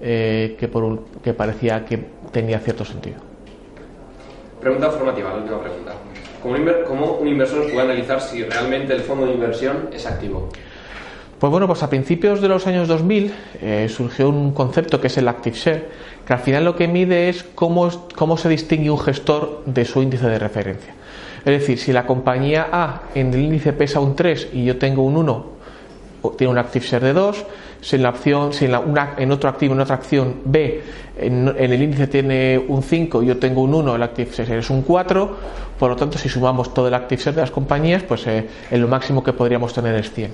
eh, 0.00 0.56
que, 0.58 0.68
por 0.68 0.84
un, 0.84 1.04
que 1.22 1.32
parecía 1.32 1.84
que 1.84 1.98
tenía 2.32 2.58
cierto 2.58 2.84
sentido. 2.84 3.16
Pregunta 4.60 4.90
formativa, 4.90 5.30
la 5.30 5.36
última 5.36 5.60
pregunta. 5.60 5.92
¿Cómo 6.42 6.54
un, 6.54 6.70
¿Cómo 6.86 7.12
un 7.14 7.28
inversor 7.28 7.62
puede 7.64 7.80
analizar 7.80 8.20
si 8.20 8.42
realmente 8.42 8.92
el 8.92 9.00
fondo 9.00 9.26
de 9.26 9.32
inversión 9.32 9.88
es 9.92 10.06
activo? 10.06 10.48
Pues 11.38 11.52
bueno, 11.52 11.68
pues 11.68 11.82
a 11.84 11.88
principios 11.88 12.40
de 12.40 12.48
los 12.48 12.66
años 12.66 12.88
2000 12.88 13.34
eh, 13.60 13.88
surgió 13.88 14.28
un 14.28 14.52
concepto 14.52 15.00
que 15.00 15.06
es 15.06 15.18
el 15.18 15.28
Active 15.28 15.56
Share, 15.56 15.88
que 16.28 16.34
al 16.34 16.40
final 16.40 16.62
lo 16.66 16.76
que 16.76 16.86
mide 16.88 17.30
es 17.30 17.42
cómo, 17.54 17.88
cómo 18.14 18.36
se 18.36 18.50
distingue 18.50 18.90
un 18.90 18.98
gestor 18.98 19.62
de 19.64 19.86
su 19.86 20.02
índice 20.02 20.28
de 20.28 20.38
referencia. 20.38 20.92
Es 21.38 21.60
decir, 21.60 21.78
si 21.78 21.90
la 21.90 22.04
compañía 22.04 22.68
A 22.70 23.04
en 23.14 23.32
el 23.32 23.40
índice 23.40 23.72
pesa 23.72 23.98
un 24.00 24.14
3 24.14 24.48
y 24.52 24.66
yo 24.66 24.76
tengo 24.76 25.04
un 25.04 25.16
1, 25.16 25.46
tiene 26.36 26.50
un 26.50 26.58
Active 26.58 26.84
Share 26.84 27.02
de 27.02 27.12
2, 27.14 27.46
si 27.80 27.96
en 27.96 28.02
la 28.02 28.10
opción, 28.10 28.52
si 28.52 28.66
en, 28.66 28.76
una, 28.76 29.14
en 29.16 29.32
otro 29.32 29.48
activo, 29.48 29.72
en 29.72 29.80
otra 29.80 29.94
acción 29.94 30.42
B, 30.44 30.82
en, 31.16 31.48
en, 31.48 31.72
el 31.72 31.82
índice 31.82 32.08
tiene 32.08 32.62
un 32.68 32.82
5 32.82 33.22
y 33.22 33.26
yo 33.26 33.38
tengo 33.38 33.62
un 33.62 33.72
1, 33.72 33.96
el 33.96 34.02
Active 34.02 34.30
Share 34.30 34.58
es 34.58 34.68
un 34.68 34.82
4, 34.82 35.36
por 35.78 35.88
lo 35.88 35.96
tanto, 35.96 36.18
si 36.18 36.28
sumamos 36.28 36.74
todo 36.74 36.88
el 36.88 36.94
Active 36.94 37.22
Share 37.22 37.36
de 37.36 37.40
las 37.40 37.50
compañías, 37.50 38.02
pues 38.02 38.26
eh, 38.26 38.46
en 38.70 38.82
lo 38.82 38.88
máximo 38.88 39.24
que 39.24 39.32
podríamos 39.32 39.72
tener 39.72 39.94
es 39.94 40.12
100. 40.12 40.30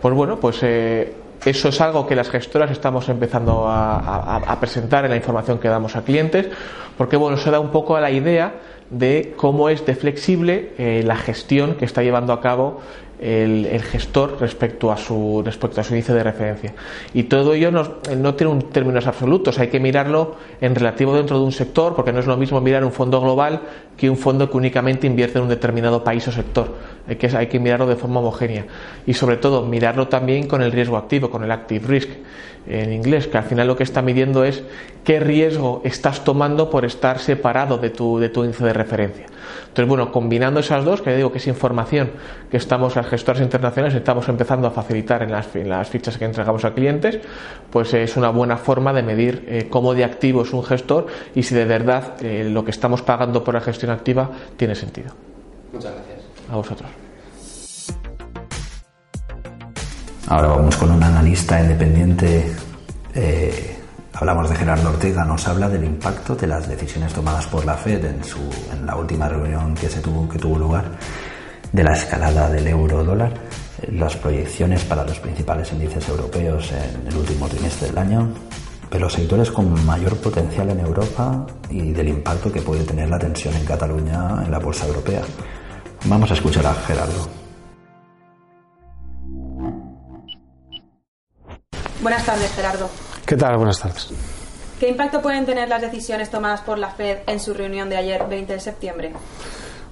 Pues 0.00 0.14
bueno, 0.14 0.38
pues 0.38 0.58
eh, 0.62 1.12
eso 1.44 1.68
es 1.68 1.80
algo 1.80 2.06
que 2.06 2.16
las 2.16 2.30
gestoras 2.30 2.70
estamos 2.70 3.08
empezando 3.08 3.66
a, 3.68 4.56
presentar 4.60 5.04
en 5.04 5.10
la 5.10 5.16
información 5.16 5.58
que 5.58 5.68
damos 5.68 5.96
a 5.96 6.02
clientes, 6.02 6.48
porque 6.96 7.16
bueno, 7.16 7.36
se 7.36 7.50
da 7.50 7.60
un 7.60 7.70
poco 7.70 7.96
a 7.96 8.00
la 8.00 8.10
idea 8.10 8.54
de 8.90 9.34
cómo 9.36 9.68
es 9.68 9.84
de 9.86 9.94
flexible 9.94 10.72
eh, 10.78 11.02
la 11.04 11.16
gestión 11.16 11.74
que 11.74 11.84
está 11.84 12.02
llevando 12.02 12.32
a 12.32 12.40
cabo 12.40 12.80
el, 13.24 13.82
gestor 13.82 14.36
respecto 14.38 14.92
a 14.92 14.98
su 14.98 15.42
respecto 15.44 15.80
a 15.80 15.84
su 15.84 15.94
índice 15.94 16.12
de 16.12 16.22
referencia. 16.22 16.74
Y 17.14 17.24
todo 17.24 17.54
ello 17.54 17.70
no, 17.70 17.94
no, 18.16 18.34
tiene 18.34 18.52
un 18.52 18.62
términos 18.70 19.06
absolutos. 19.06 19.58
Hay 19.58 19.68
que 19.68 19.80
mirarlo 19.80 20.36
en 20.60 20.74
relativo 20.74 21.16
dentro 21.16 21.38
de 21.38 21.44
un 21.44 21.52
sector 21.52 21.94
porque 21.94 22.12
no 22.12 22.20
es 22.20 22.26
lo 22.26 22.36
mismo 22.36 22.60
mirar 22.60 22.84
un 22.84 22.92
fondo 22.92 23.20
global 23.20 23.62
que 23.96 24.10
un 24.10 24.18
fondo 24.18 24.50
que 24.50 24.56
únicamente 24.56 25.06
invierte 25.06 25.38
en 25.38 25.44
un 25.44 25.48
determinado 25.48 26.04
país 26.04 26.28
o 26.28 26.32
sector. 26.32 26.74
Hay 27.08 27.16
que, 27.16 27.34
hay 27.34 27.46
que 27.46 27.58
mirarlo 27.58 27.86
de 27.86 27.96
forma 27.96 28.20
homogénea. 28.20 28.66
Y 29.06 29.14
sobre 29.14 29.38
todo 29.38 29.64
mirarlo 29.64 30.08
también 30.08 30.46
con 30.46 30.60
el 30.60 30.70
riesgo 30.70 30.98
activo 30.98 31.30
con 31.30 31.44
el 31.44 31.50
active 31.50 31.86
risk 31.86 32.10
en 32.66 32.92
inglés, 32.92 33.26
que 33.26 33.38
al 33.38 33.44
final 33.44 33.66
lo 33.66 33.76
que 33.76 33.82
está 33.82 34.02
midiendo 34.02 34.44
es 34.44 34.62
qué 35.04 35.20
riesgo 35.20 35.82
estás 35.84 36.24
tomando 36.24 36.70
por 36.70 36.84
estar 36.84 37.18
separado 37.18 37.78
de 37.78 37.90
tu, 37.90 38.18
de 38.18 38.28
tu 38.28 38.44
índice 38.44 38.64
de 38.64 38.72
referencia. 38.72 39.26
Entonces, 39.68 39.88
bueno, 39.88 40.12
combinando 40.12 40.60
esas 40.60 40.84
dos, 40.84 41.02
que 41.02 41.10
ya 41.10 41.16
digo 41.16 41.32
que 41.32 41.38
es 41.38 41.46
información 41.46 42.10
que 42.50 42.56
estamos, 42.56 42.96
las 42.96 43.06
gestoras 43.06 43.42
internacionales, 43.42 43.94
estamos 43.94 44.28
empezando 44.28 44.68
a 44.68 44.70
facilitar 44.70 45.22
en 45.22 45.32
las, 45.32 45.54
las 45.54 45.90
fichas 45.90 46.16
que 46.16 46.24
entregamos 46.24 46.64
a 46.64 46.72
clientes, 46.72 47.18
pues 47.70 47.92
es 47.92 48.16
una 48.16 48.30
buena 48.30 48.56
forma 48.56 48.92
de 48.92 49.02
medir 49.02 49.44
eh, 49.48 49.66
cómo 49.68 49.94
de 49.94 50.04
activo 50.04 50.42
es 50.42 50.52
un 50.52 50.62
gestor 50.62 51.06
y 51.34 51.42
si 51.42 51.54
de 51.54 51.64
verdad 51.64 52.14
eh, 52.22 52.48
lo 52.48 52.64
que 52.64 52.70
estamos 52.70 53.02
pagando 53.02 53.42
por 53.44 53.54
la 53.54 53.60
gestión 53.60 53.90
activa 53.90 54.30
tiene 54.56 54.74
sentido. 54.74 55.12
Muchas 55.72 55.92
gracias. 55.92 56.20
A 56.50 56.56
vosotros. 56.56 57.03
Ahora 60.26 60.48
vamos 60.48 60.76
con 60.76 60.90
un 60.90 61.02
analista 61.02 61.60
independiente. 61.60 62.50
Eh, 63.14 63.76
hablamos 64.14 64.48
de 64.48 64.56
Gerardo 64.56 64.88
Ortega, 64.88 65.24
nos 65.24 65.46
habla 65.46 65.68
del 65.68 65.84
impacto 65.84 66.34
de 66.34 66.46
las 66.46 66.66
decisiones 66.66 67.12
tomadas 67.12 67.46
por 67.46 67.64
la 67.66 67.74
Fed 67.74 68.04
en, 68.06 68.24
su, 68.24 68.38
en 68.72 68.86
la 68.86 68.96
última 68.96 69.28
reunión 69.28 69.74
que, 69.74 69.88
se 69.88 70.00
tuvo, 70.00 70.26
que 70.26 70.38
tuvo 70.38 70.58
lugar, 70.58 70.84
de 71.70 71.84
la 71.84 71.92
escalada 71.92 72.48
del 72.48 72.66
euro 72.68 73.04
dólar, 73.04 73.34
las 73.92 74.16
proyecciones 74.16 74.82
para 74.84 75.04
los 75.04 75.18
principales 75.18 75.70
índices 75.72 76.08
europeos 76.08 76.72
en 76.72 77.06
el 77.06 77.16
último 77.16 77.46
trimestre 77.46 77.88
del 77.88 77.98
año, 77.98 78.28
de 78.90 78.98
los 78.98 79.12
sectores 79.12 79.50
con 79.50 79.84
mayor 79.84 80.16
potencial 80.16 80.70
en 80.70 80.80
Europa 80.80 81.44
y 81.68 81.92
del 81.92 82.08
impacto 82.08 82.50
que 82.50 82.62
puede 82.62 82.84
tener 82.84 83.10
la 83.10 83.18
tensión 83.18 83.54
en 83.56 83.64
Cataluña 83.66 84.42
en 84.42 84.50
la 84.50 84.58
bolsa 84.58 84.86
europea. 84.86 85.22
Vamos 86.06 86.30
a 86.30 86.34
escuchar 86.34 86.64
a 86.66 86.74
Gerardo. 86.74 87.43
Buenas 92.04 92.26
tardes, 92.26 92.52
Gerardo. 92.52 92.90
¿Qué 93.24 93.34
tal? 93.34 93.56
Buenas 93.56 93.80
tardes. 93.80 94.10
¿Qué 94.78 94.90
impacto 94.90 95.22
pueden 95.22 95.46
tener 95.46 95.70
las 95.70 95.80
decisiones 95.80 96.28
tomadas 96.28 96.60
por 96.60 96.76
la 96.76 96.90
Fed 96.90 97.20
en 97.26 97.40
su 97.40 97.54
reunión 97.54 97.88
de 97.88 97.96
ayer, 97.96 98.26
20 98.28 98.52
de 98.52 98.60
septiembre? 98.60 99.12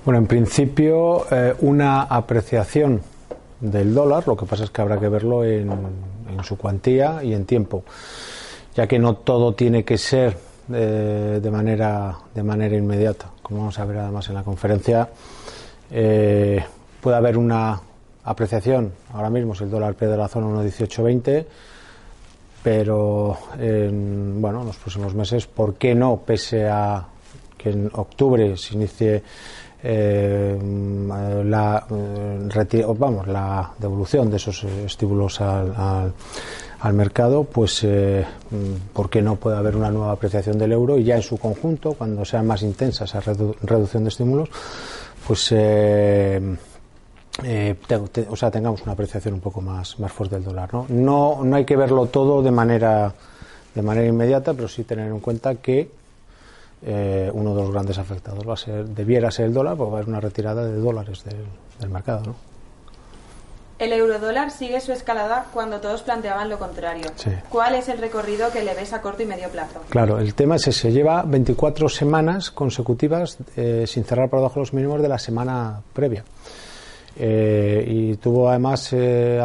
Bueno, 0.05 0.21
en 0.21 0.27
principio, 0.27 1.25
eh, 1.33 1.55
una 1.61 2.03
apreciación 2.03 3.01
del 3.61 3.95
dólar, 3.95 4.25
lo 4.29 4.37
que 4.37 4.45
pasa 4.45 4.65
es 4.65 4.71
que 4.71 4.83
habrá 4.83 5.01
que 5.01 5.09
verlo 5.09 5.43
en, 5.43 5.71
su 6.43 6.59
cuantía 6.59 7.25
y 7.25 7.33
en 7.33 7.47
tiempo, 7.47 7.83
ya 8.75 8.87
que 8.87 8.99
no 8.99 9.15
todo 9.15 9.55
tiene 9.55 9.83
que 9.83 9.97
ser 9.97 10.37
eh, 10.71 11.41
de, 11.43 11.51
manera, 11.51 12.15
de 12.35 12.43
manera 12.43 12.77
inmediata. 12.77 13.31
Como 13.41 13.61
vamos 13.61 13.79
a 13.79 13.87
ver 13.87 13.97
además 13.97 14.29
en 14.29 14.35
la 14.35 14.43
conferencia, 14.43 15.09
eh, 15.91 16.63
puede 17.01 17.17
haber 17.17 17.39
una 17.39 17.81
apreciación, 18.25 18.93
ahora 19.15 19.31
mismo 19.31 19.55
si 19.55 19.65
el 19.65 19.71
dólar 19.71 19.95
pierde 19.95 20.19
la 20.19 20.29
zona 20.29 20.49
1.1820, 20.49 21.47
pero 22.63 23.37
en, 23.59 24.41
bueno, 24.41 24.61
en 24.61 24.67
los 24.69 24.77
próximos 24.77 25.15
meses, 25.15 25.47
¿por 25.47 25.75
qué 25.75 25.95
no? 25.95 26.23
Pese 26.25 26.69
a 26.69 27.07
que 27.59 27.71
en 27.71 27.91
octubre 27.93 28.57
se 28.57 28.75
inicie 28.75 29.23
eh, 29.85 30.59
la, 31.45 31.87
eh, 31.91 32.85
vamos, 32.97 33.27
la 33.27 33.73
devolución 33.79 34.31
de 34.31 34.37
esos 34.37 34.63
estímulos 34.65 35.41
al, 35.41 36.13
al, 36.81 36.93
mercado, 36.95 37.43
pues 37.45 37.83
eh, 37.83 38.25
¿por 38.93 39.11
qué 39.11 39.23
no 39.23 39.37
puede 39.37 39.57
haber 39.57 39.77
una 39.77 39.91
nueva 39.91 40.13
apreciación 40.13 40.57
del 40.57 40.73
euro? 40.73 40.99
Y 40.99 41.05
ya 41.05 41.17
en 41.17 41.23
su 41.23 41.37
conjunto, 41.37 41.95
cuando 41.95 42.25
sea 42.25 42.43
más 42.43 42.63
intensa 42.63 43.05
esa 43.05 43.21
reducción 43.21 44.05
de 44.05 44.09
estímulos, 44.09 44.49
pues 45.27 45.53
eh, 47.45 47.77
o 48.29 48.37
sea, 48.37 48.51
tengamos 48.51 48.83
una 48.83 48.93
apreciación 48.93 49.35
un 49.35 49.41
poco 49.41 49.61
más, 49.61 49.99
más 49.99 50.13
fuerte 50.13 50.37
del 50.37 50.45
dólar. 50.45 50.73
¿no? 50.73 50.87
No, 50.89 51.45
no 51.45 51.57
hay 51.57 51.65
que 51.65 51.77
verlo 51.77 52.07
todo 52.07 52.43
de 52.43 52.51
manera, 52.51 53.13
de 53.75 53.83
manera 53.83 54.07
inmediata, 54.07 54.53
pero 54.55 54.69
sí 54.69 54.85
tener 54.85 55.09
en 55.09 55.21
cuenta 55.21 55.55
que 55.57 55.91
eh, 56.85 57.31
uno 57.33 57.55
de 57.55 57.63
los 57.63 57.73
grandes 57.73 57.99
afectados 57.99 58.47
va 58.47 58.55
a 58.55 58.57
ser, 58.57 58.87
debiera 58.87 59.31
ser 59.31 59.47
el 59.47 59.55
dólar, 59.55 59.77
porque 59.77 59.91
va 59.93 59.99
a 59.99 60.01
haber 60.01 60.11
una 60.11 60.21
retirada 60.21 60.65
de 60.65 60.77
dólares 60.77 61.25
del, 61.25 61.45
del 61.81 61.91
mercado. 61.91 62.23
¿no? 62.27 62.53
El 63.83 63.93
eurodólar 63.93 64.53
sigue 64.53 64.81
su 64.81 64.93
escalada 64.93 65.47
cuando 65.53 65.81
todos 65.81 66.03
planteaban 66.03 66.49
lo 66.49 66.57
contrario. 66.57 67.11
¿Cuál 67.49 67.75
es 67.75 67.89
el 67.89 67.99
recorrido 67.99 68.53
que 68.53 68.63
le 68.63 68.75
ves 68.75 68.93
a 68.93 69.03
corto 69.03 69.25
y 69.25 69.27
medio 69.27 69.49
plazo? 69.49 69.81
Claro, 69.89 70.21
el 70.21 70.35
tema 70.35 70.55
es 70.55 70.69
ese. 70.69 70.93
Lleva 70.93 71.23
24 71.23 71.89
semanas 71.89 72.53
consecutivas 72.53 73.39
eh, 73.57 73.85
sin 73.89 74.05
cerrar 74.05 74.31
por 74.31 74.39
debajo 74.39 74.55
de 74.55 74.61
los 74.61 74.73
mínimos 74.73 75.03
de 75.03 75.09
la 75.09 75.19
semana 75.19 75.81
previa. 75.93 76.23
Eh, 77.17 77.85
y 77.87 78.17
tuvo 78.17 78.49
además, 78.49 78.93
eh, 78.93 79.43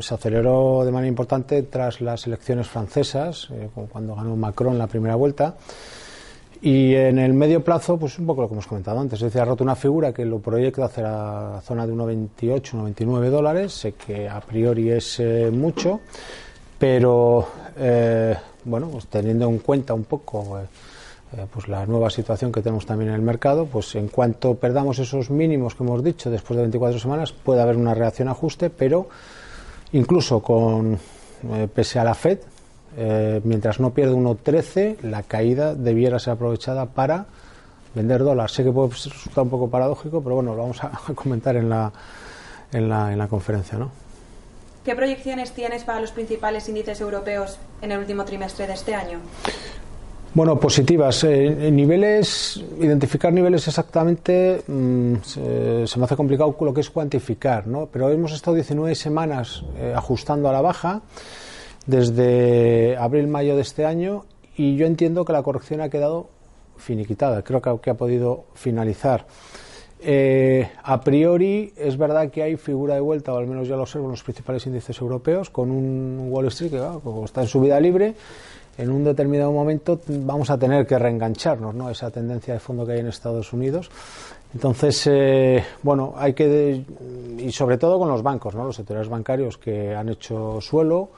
se 0.00 0.14
aceleró 0.14 0.84
de 0.84 0.92
manera 0.92 1.08
importante 1.08 1.62
tras 1.64 2.00
las 2.00 2.26
elecciones 2.26 2.68
francesas, 2.68 3.48
eh, 3.52 3.68
cuando 3.90 4.14
ganó 4.14 4.36
Macron 4.36 4.78
la 4.78 4.86
primera 4.86 5.14
vuelta. 5.14 5.56
Y 6.62 6.94
en 6.94 7.18
el 7.18 7.34
medio 7.34 7.62
plazo, 7.62 7.98
pues 7.98 8.18
un 8.20 8.26
poco 8.26 8.42
lo 8.42 8.48
que 8.48 8.54
hemos 8.54 8.68
comentado 8.68 9.00
antes, 9.00 9.18
es 9.18 9.24
decir, 9.24 9.40
ha 9.40 9.44
roto 9.44 9.64
una 9.64 9.74
figura 9.74 10.12
que 10.12 10.24
lo 10.24 10.38
proyecta 10.38 10.84
hacia 10.84 11.02
la 11.02 11.60
zona 11.64 11.86
de 11.86 11.92
1,28, 11.92 12.94
1,29 12.94 13.30
dólares, 13.30 13.72
sé 13.72 13.92
que 13.92 14.28
a 14.28 14.40
priori 14.40 14.90
es 14.90 15.20
mucho, 15.50 16.00
pero 16.78 17.48
bueno, 18.64 18.88
pues 18.90 19.08
teniendo 19.08 19.48
en 19.48 19.58
cuenta 19.58 19.92
un 19.92 20.04
poco 20.04 20.60
eh, 21.36 21.46
pues 21.52 21.68
la 21.68 21.86
nueva 21.86 22.10
situación 22.10 22.52
que 22.52 22.60
tenemos 22.60 22.84
también 22.84 23.10
en 23.10 23.16
el 23.16 23.22
mercado, 23.22 23.66
pues 23.66 23.94
en 23.94 24.08
cuanto 24.08 24.54
perdamos 24.56 24.98
esos 24.98 25.30
mínimos 25.30 25.74
que 25.74 25.82
hemos 25.82 26.04
dicho 26.04 26.30
después 26.30 26.56
de 26.56 26.62
24 26.62 26.98
semanas, 26.98 27.32
puede 27.32 27.62
haber 27.62 27.76
una 27.76 27.94
reacción 27.94 28.28
ajuste, 28.28 28.68
pero 28.68 29.08
incluso 29.92 30.40
con 30.40 30.98
eh, 31.50 31.68
pese 31.74 31.98
a 31.98 32.04
la 32.04 32.14
Fed, 32.14 32.38
eh, 32.96 33.40
mientras 33.44 33.80
no 33.80 33.90
pierda 33.90 34.14
1.13, 34.14 35.00
la 35.02 35.22
caída 35.22 35.74
debiera 35.74 36.18
ser 36.18 36.34
aprovechada 36.34 36.86
para 36.86 37.26
vender 37.94 38.22
dólares. 38.22 38.52
Sé 38.52 38.64
que 38.64 38.72
puede 38.72 38.90
resultar 38.90 39.44
un 39.44 39.50
poco 39.50 39.70
paradójico, 39.70 40.22
pero 40.22 40.36
bueno, 40.36 40.54
lo 40.54 40.62
vamos 40.62 40.84
a, 40.84 40.90
comentar 41.14 41.56
en 41.56 41.70
la, 41.70 41.92
en 42.72 42.88
la, 42.88 43.12
en 43.12 43.18
la 43.18 43.28
conferencia, 43.28 43.78
¿no? 43.78 43.90
¿Qué 44.84 44.96
proyecciones 44.96 45.52
tienes 45.52 45.84
para 45.84 46.00
los 46.00 46.10
principales 46.10 46.68
índices 46.68 47.00
europeos 47.00 47.58
en 47.82 47.92
el 47.92 48.00
último 48.00 48.24
trimestre 48.24 48.66
de 48.66 48.74
este 48.74 48.94
año? 48.94 49.20
Bueno, 50.34 50.58
positivas. 50.58 51.24
Eh, 51.24 51.70
niveles, 51.70 52.64
identificar 52.80 53.30
niveles 53.30 53.68
exactamente 53.68 54.62
mm, 54.66 55.16
se, 55.22 55.98
me 55.98 56.04
hace 56.04 56.16
complicado 56.16 56.56
lo 56.58 56.72
que 56.72 56.80
es 56.80 56.88
cuantificar, 56.88 57.66
¿no? 57.66 57.86
Pero 57.92 58.08
hemos 58.08 58.32
estado 58.32 58.54
19 58.54 58.94
semanas 58.94 59.62
eh, 59.76 59.92
ajustando 59.94 60.48
a 60.48 60.52
la 60.52 60.62
baja 60.62 61.02
desde 61.84 62.96
abril-mayo 62.96 63.56
de 63.56 63.62
este 63.62 63.84
año 63.84 64.24
y 64.56 64.76
yo 64.76 64.86
entiendo 64.86 65.26
que 65.26 65.34
la 65.34 65.42
corrección 65.42 65.82
ha 65.82 65.90
quedado 65.90 66.30
finiquitada. 66.78 67.42
Creo 67.42 67.60
que, 67.60 67.90
ha 67.90 67.94
podido 67.94 68.46
finalizar. 68.54 69.26
Eh, 70.00 70.66
a 70.82 71.02
priori 71.02 71.74
es 71.76 71.98
verdad 71.98 72.30
que 72.30 72.42
hay 72.42 72.56
figura 72.56 72.94
de 72.94 73.00
vuelta, 73.00 73.34
o 73.34 73.36
al 73.36 73.46
menos 73.46 73.68
ya 73.68 73.76
lo 73.76 73.82
observo 73.82 74.06
en 74.06 74.12
los 74.12 74.22
principales 74.22 74.64
índices 74.66 74.98
europeos, 74.98 75.50
con 75.50 75.70
un 75.70 76.28
Wall 76.30 76.46
Street 76.46 76.70
que 76.70 77.24
está 77.24 77.42
en 77.42 77.48
subida 77.48 77.78
libre 77.78 78.14
en 78.78 78.90
un 78.90 79.04
determinado 79.04 79.52
momento 79.52 80.00
vamos 80.08 80.50
a 80.50 80.58
tener 80.58 80.86
que 80.86 80.98
reengancharnos, 80.98 81.74
¿no? 81.74 81.90
Esa 81.90 82.10
tendencia 82.10 82.54
de 82.54 82.60
fondo 82.60 82.86
que 82.86 82.92
hay 82.92 83.00
en 83.00 83.08
Estados 83.08 83.52
Unidos. 83.52 83.90
Entonces, 84.54 85.06
eh, 85.10 85.64
bueno, 85.82 86.14
hay 86.16 86.34
que, 86.34 86.84
y 87.38 87.52
sobre 87.52 87.78
todo 87.78 87.98
con 87.98 88.08
los 88.08 88.22
bancos, 88.22 88.54
¿no? 88.54 88.64
Los 88.64 88.76
sectores 88.76 89.08
bancarios 89.08 89.56
que 89.56 89.94
han 89.94 90.08
hecho 90.10 90.60
suelo, 90.60 91.10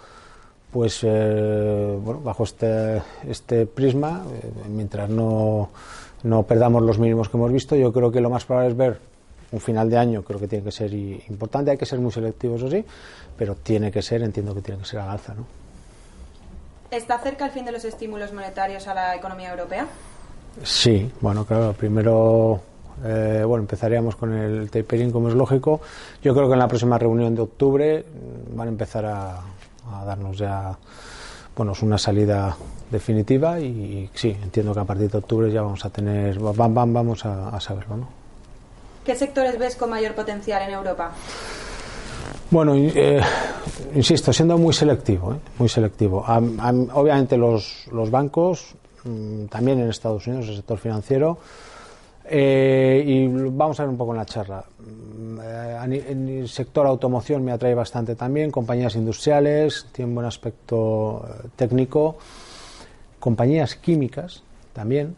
pues, 0.70 1.00
eh, 1.02 1.98
bueno, 2.00 2.20
bajo 2.20 2.44
este, 2.44 3.02
este 3.28 3.66
prisma, 3.66 4.24
eh, 4.32 4.50
mientras 4.68 5.08
no, 5.08 5.70
no 6.22 6.42
perdamos 6.44 6.82
los 6.82 6.98
mínimos 6.98 7.28
que 7.28 7.36
hemos 7.36 7.52
visto, 7.52 7.76
yo 7.76 7.92
creo 7.92 8.10
que 8.10 8.20
lo 8.20 8.30
más 8.30 8.44
probable 8.44 8.70
es 8.70 8.76
ver 8.76 8.98
un 9.50 9.60
final 9.60 9.88
de 9.88 9.96
año, 9.96 10.22
creo 10.22 10.40
que 10.40 10.48
tiene 10.48 10.64
que 10.64 10.72
ser 10.72 10.92
importante, 10.92 11.70
hay 11.70 11.76
que 11.76 11.86
ser 11.86 12.00
muy 12.00 12.10
selectivos, 12.10 12.60
eso 12.60 12.70
sí, 12.70 12.84
pero 13.36 13.54
tiene 13.56 13.90
que 13.90 14.02
ser, 14.02 14.22
entiendo 14.22 14.54
que 14.54 14.62
tiene 14.62 14.80
que 14.80 14.86
ser 14.86 15.00
al 15.00 15.10
alza, 15.10 15.34
¿no? 15.34 15.63
¿Está 16.90 17.18
cerca 17.18 17.46
el 17.46 17.50
fin 17.50 17.64
de 17.64 17.72
los 17.72 17.84
estímulos 17.84 18.32
monetarios 18.32 18.86
a 18.86 18.94
la 18.94 19.16
economía 19.16 19.50
europea? 19.50 19.86
Sí, 20.62 21.10
bueno, 21.20 21.44
claro, 21.44 21.72
primero 21.72 22.60
eh, 23.02 23.42
bueno, 23.46 23.62
empezaríamos 23.62 24.14
con 24.16 24.32
el 24.32 24.70
tapering, 24.70 25.10
como 25.10 25.28
es 25.28 25.34
lógico. 25.34 25.80
Yo 26.22 26.34
creo 26.34 26.46
que 26.46 26.52
en 26.52 26.60
la 26.60 26.68
próxima 26.68 26.98
reunión 26.98 27.34
de 27.34 27.42
octubre 27.42 28.04
mm, 28.04 28.56
van 28.56 28.68
a 28.68 28.70
empezar 28.70 29.04
a, 29.06 29.40
darnos 30.06 30.38
ya 30.38 30.76
bueno, 31.54 31.72
una 31.82 31.98
salida 31.98 32.56
definitiva 32.90 33.60
y, 33.60 34.10
sí, 34.14 34.36
entiendo 34.42 34.72
que 34.72 34.80
a 34.80 34.84
partir 34.84 35.10
de 35.10 35.18
octubre 35.18 35.52
ya 35.52 35.62
vamos 35.62 35.84
a 35.84 35.90
tener, 35.90 36.38
vamos 36.38 37.24
a, 37.24 37.48
a 37.48 37.60
saberlo. 37.60 37.96
¿no? 37.98 38.08
¿Qué 39.04 39.14
sectores 39.14 39.58
ves 39.58 39.76
con 39.76 39.90
mayor 39.90 40.14
potencial 40.14 40.62
en 40.62 40.70
Europa? 40.70 41.12
Bueno, 42.50 42.74
eh, 42.76 43.20
insisto, 43.94 44.32
siendo 44.32 44.58
muy 44.58 44.72
selectivo, 44.72 45.32
¿eh? 45.32 45.36
muy 45.58 45.68
selectivo. 45.68 46.24
obviamente 46.92 47.36
los, 47.36 47.86
bancos, 48.10 48.74
mm, 49.04 49.46
también 49.46 49.80
en 49.80 49.88
Estados 49.88 50.26
Unidos, 50.26 50.48
el 50.48 50.56
sector 50.56 50.78
financiero, 50.78 51.38
eh, 52.26 53.02
y 53.06 53.26
vamos 53.26 53.78
a 53.80 53.82
ver 53.82 53.90
un 53.90 53.96
poco 53.96 54.12
en 54.12 54.18
la 54.18 54.26
charla. 54.26 54.64
Mm, 54.78 55.40
en 55.90 56.28
el 56.28 56.48
sector 56.48 56.86
automoción 56.86 57.44
me 57.44 57.52
atrae 57.52 57.74
bastante 57.74 58.14
también, 58.14 58.50
compañías 58.50 58.94
industriales, 58.94 59.86
tienen 59.92 60.14
buen 60.14 60.26
aspecto 60.26 61.24
técnico, 61.56 62.16
compañías 63.18 63.74
químicas 63.76 64.42
también, 64.72 65.16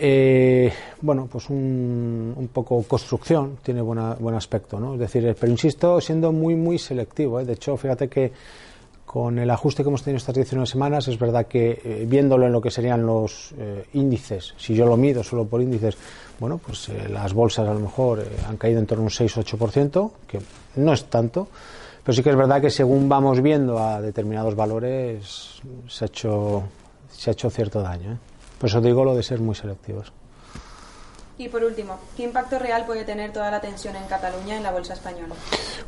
eh, 0.00 0.72
bueno, 1.00 1.28
pues 1.30 1.50
un, 1.50 2.48
poco 2.52 2.82
construcción, 2.84 3.58
tiene 3.62 3.80
buena, 3.80 4.14
buen 4.14 4.34
aspecto, 4.34 4.78
¿no? 4.78 4.94
Es 4.94 5.00
decir, 5.00 5.26
eh, 5.26 5.34
pero 5.38 5.50
insisto, 5.50 6.00
siendo 6.00 6.32
muy, 6.32 6.54
muy 6.54 6.78
selectivo. 6.78 7.40
¿eh? 7.40 7.44
De 7.44 7.54
hecho, 7.54 7.76
fíjate 7.76 8.08
que 8.08 8.32
con 9.04 9.38
el 9.38 9.50
ajuste 9.50 9.82
que 9.82 9.88
hemos 9.88 10.02
tenido 10.02 10.18
estas 10.18 10.34
19 10.34 10.66
semanas, 10.66 11.08
es 11.08 11.18
verdad 11.18 11.46
que 11.46 12.04
viéndolo 12.06 12.46
en 12.46 12.52
lo 12.52 12.60
que 12.60 12.70
serían 12.70 13.06
los 13.06 13.54
índices, 13.94 14.52
si 14.58 14.74
yo 14.74 14.84
lo 14.84 14.98
mido 14.98 15.24
solo 15.24 15.46
por 15.46 15.62
índices, 15.62 15.96
bueno, 16.38 16.58
pues 16.58 16.90
las 17.08 17.32
bolsas 17.32 17.66
a 17.66 17.72
lo 17.72 17.80
mejor 17.80 18.22
han 18.46 18.58
caído 18.58 18.80
en 18.80 18.86
torno 18.86 19.04
a 19.04 19.06
un 19.06 19.10
6-8%, 19.10 20.10
que 20.26 20.40
no 20.76 20.92
es 20.92 21.06
tanto, 21.06 21.48
pero 22.04 22.14
sí 22.14 22.22
que 22.22 22.28
es 22.28 22.36
verdad 22.36 22.60
que 22.60 22.68
según 22.68 23.08
vamos 23.08 23.40
viendo 23.40 23.78
a 23.78 24.02
determinados 24.02 24.54
valores, 24.54 25.62
se 25.88 26.04
ha 26.04 26.08
hecho, 26.08 26.64
se 27.10 27.30
ha 27.30 27.32
hecho 27.32 27.48
cierto 27.48 27.80
daño. 27.80 28.18
Por 28.58 28.68
eso 28.68 28.80
digo 28.80 29.04
lo 29.04 29.14
de 29.14 29.22
ser 29.22 29.40
muy 29.40 29.54
selectivos. 29.54 30.12
Y 31.38 31.48
por 31.48 31.62
último, 31.62 31.98
¿qué 32.16 32.24
impacto 32.24 32.58
real 32.58 32.84
puede 32.84 33.04
tener 33.04 33.32
toda 33.32 33.48
la 33.50 33.60
tensión 33.60 33.94
en 33.94 34.04
Cataluña 34.06 34.56
en 34.56 34.62
la 34.64 34.72
bolsa 34.72 34.94
española? 34.94 35.34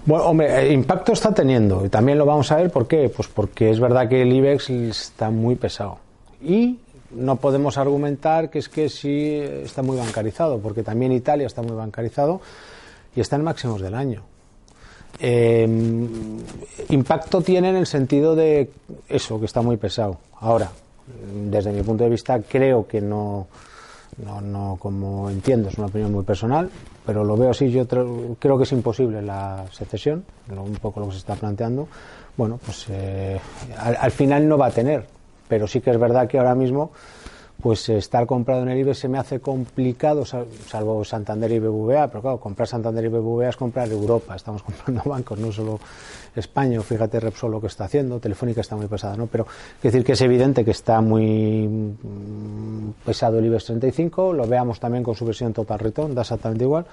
Bueno, 0.06 0.26
hombre, 0.26 0.72
impacto 0.72 1.12
está 1.12 1.34
teniendo 1.34 1.84
y 1.84 1.88
también 1.88 2.18
lo 2.18 2.24
vamos 2.24 2.52
a 2.52 2.56
ver 2.56 2.70
por 2.70 2.86
qué. 2.86 3.08
Pues 3.08 3.26
porque 3.26 3.70
es 3.70 3.80
verdad 3.80 4.08
que 4.08 4.22
el 4.22 4.32
IBEX 4.32 4.70
está 4.70 5.30
muy 5.30 5.56
pesado 5.56 5.98
y 6.40 6.78
no 7.10 7.36
podemos 7.36 7.78
argumentar 7.78 8.48
que 8.48 8.60
es 8.60 8.68
que 8.68 8.88
sí 8.88 9.40
está 9.40 9.82
muy 9.82 9.96
bancarizado, 9.96 10.58
porque 10.60 10.84
también 10.84 11.10
Italia 11.10 11.48
está 11.48 11.62
muy 11.62 11.76
bancarizado 11.76 12.40
y 13.16 13.20
está 13.20 13.34
en 13.34 13.42
máximos 13.42 13.80
del 13.80 13.94
año. 13.94 14.22
Em, 15.18 16.38
impacto 16.88 17.42
tiene 17.42 17.70
en 17.70 17.76
el 17.76 17.86
sentido 17.86 18.36
de 18.36 18.70
eso, 19.08 19.40
que 19.40 19.46
está 19.46 19.60
muy 19.60 19.76
pesado. 19.76 20.18
Ahora, 20.40 20.70
desde 21.50 21.72
mi 21.72 21.82
punto 21.82 22.04
de 22.04 22.10
vista 22.10 22.40
creo 22.40 22.86
que 22.86 23.00
no, 23.00 23.46
no, 24.24 24.40
no, 24.40 24.76
como 24.78 25.30
entiendo, 25.30 25.68
es 25.68 25.78
una 25.78 25.86
opinión 25.86 26.12
muy 26.12 26.24
personal, 26.24 26.70
pero 27.06 27.24
lo 27.24 27.36
veo 27.36 27.50
así, 27.50 27.70
yo 27.70 27.86
creo 27.86 28.56
que 28.56 28.64
es 28.64 28.72
imposible 28.72 29.22
la 29.22 29.64
secesión, 29.72 30.24
un 30.50 30.74
poco 30.74 31.00
lo 31.00 31.06
que 31.06 31.12
se 31.12 31.18
está 31.18 31.34
planteando. 31.34 31.88
Bueno, 32.36 32.58
pues 32.64 32.86
eh, 32.90 33.40
al, 33.78 34.10
final 34.10 34.48
no 34.48 34.56
va 34.56 34.66
a 34.66 34.70
tener, 34.70 35.06
pero 35.48 35.66
sí 35.66 35.80
que 35.80 35.90
es 35.90 35.98
verdad 35.98 36.28
que 36.28 36.38
ahora 36.38 36.54
mismo 36.54 36.92
pues 37.60 37.88
estar 37.88 38.26
comprado 38.26 38.62
en 38.62 38.70
el 38.70 38.78
IBE 38.78 38.94
se 38.94 39.08
me 39.08 39.18
hace 39.18 39.40
complicado, 39.40 40.24
salvo 40.24 41.04
Santander 41.04 41.50
y 41.52 41.58
BBVA, 41.58 42.08
pero 42.08 42.22
claro, 42.22 42.40
comprar 42.40 42.66
Santander 42.68 43.04
y 43.04 43.08
BBVA 43.08 43.48
es 43.50 43.56
comprar 43.56 43.90
Europa, 43.90 44.36
estamos 44.36 44.62
comprando 44.64 45.02
bancos, 45.04 45.38
no 45.38 45.52
solo 45.52 45.80
España, 46.34 46.80
fíjate 46.80 47.20
Repsol 47.20 47.50
lo 47.50 47.60
que 47.60 47.66
está 47.66 47.84
haciendo, 47.84 48.20
Telefónica 48.20 48.60
está 48.60 48.76
muy 48.76 48.86
pesada, 48.86 49.16
¿no? 49.16 49.26
Pero 49.26 49.46
es 49.76 49.82
decir 49.82 50.04
que 50.04 50.12
es 50.12 50.20
evidente 50.20 50.64
que 50.64 50.70
está 50.70 51.00
muy 51.00 51.68
mm, 51.68 52.90
pesado 53.04 53.38
el 53.38 53.46
IBEX 53.46 53.66
35, 53.66 54.32
lo 54.32 54.46
veamos 54.46 54.80
también 54.80 55.04
con 55.04 55.14
su 55.14 55.24
versión 55.24 55.52
Total 55.52 55.78
Return, 55.78 56.14
da 56.14 56.22
exactamente 56.22 56.64
igual. 56.64 56.86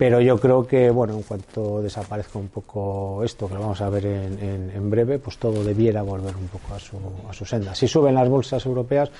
Pero 0.00 0.18
yo 0.22 0.40
creo 0.40 0.66
que, 0.66 0.88
bueno, 0.88 1.12
en 1.12 1.22
cuanto 1.24 1.82
desaparezca 1.82 2.38
un 2.38 2.48
poco 2.48 3.22
esto, 3.22 3.46
que 3.46 3.52
lo 3.52 3.60
vamos 3.60 3.82
a 3.82 3.90
ver 3.90 4.06
en, 4.06 4.70
en, 4.74 4.88
breve, 4.88 5.18
pues 5.18 5.36
todo 5.36 5.62
debiera 5.62 6.00
volver 6.00 6.34
un 6.36 6.48
poco 6.48 6.72
a 6.72 6.78
su, 6.78 6.96
a 7.28 7.34
su 7.34 7.44
senda. 7.44 7.74
Si 7.74 7.86
suben 7.86 8.14
las 8.14 8.26
bolsas 8.26 8.64
europeas, 8.64 9.10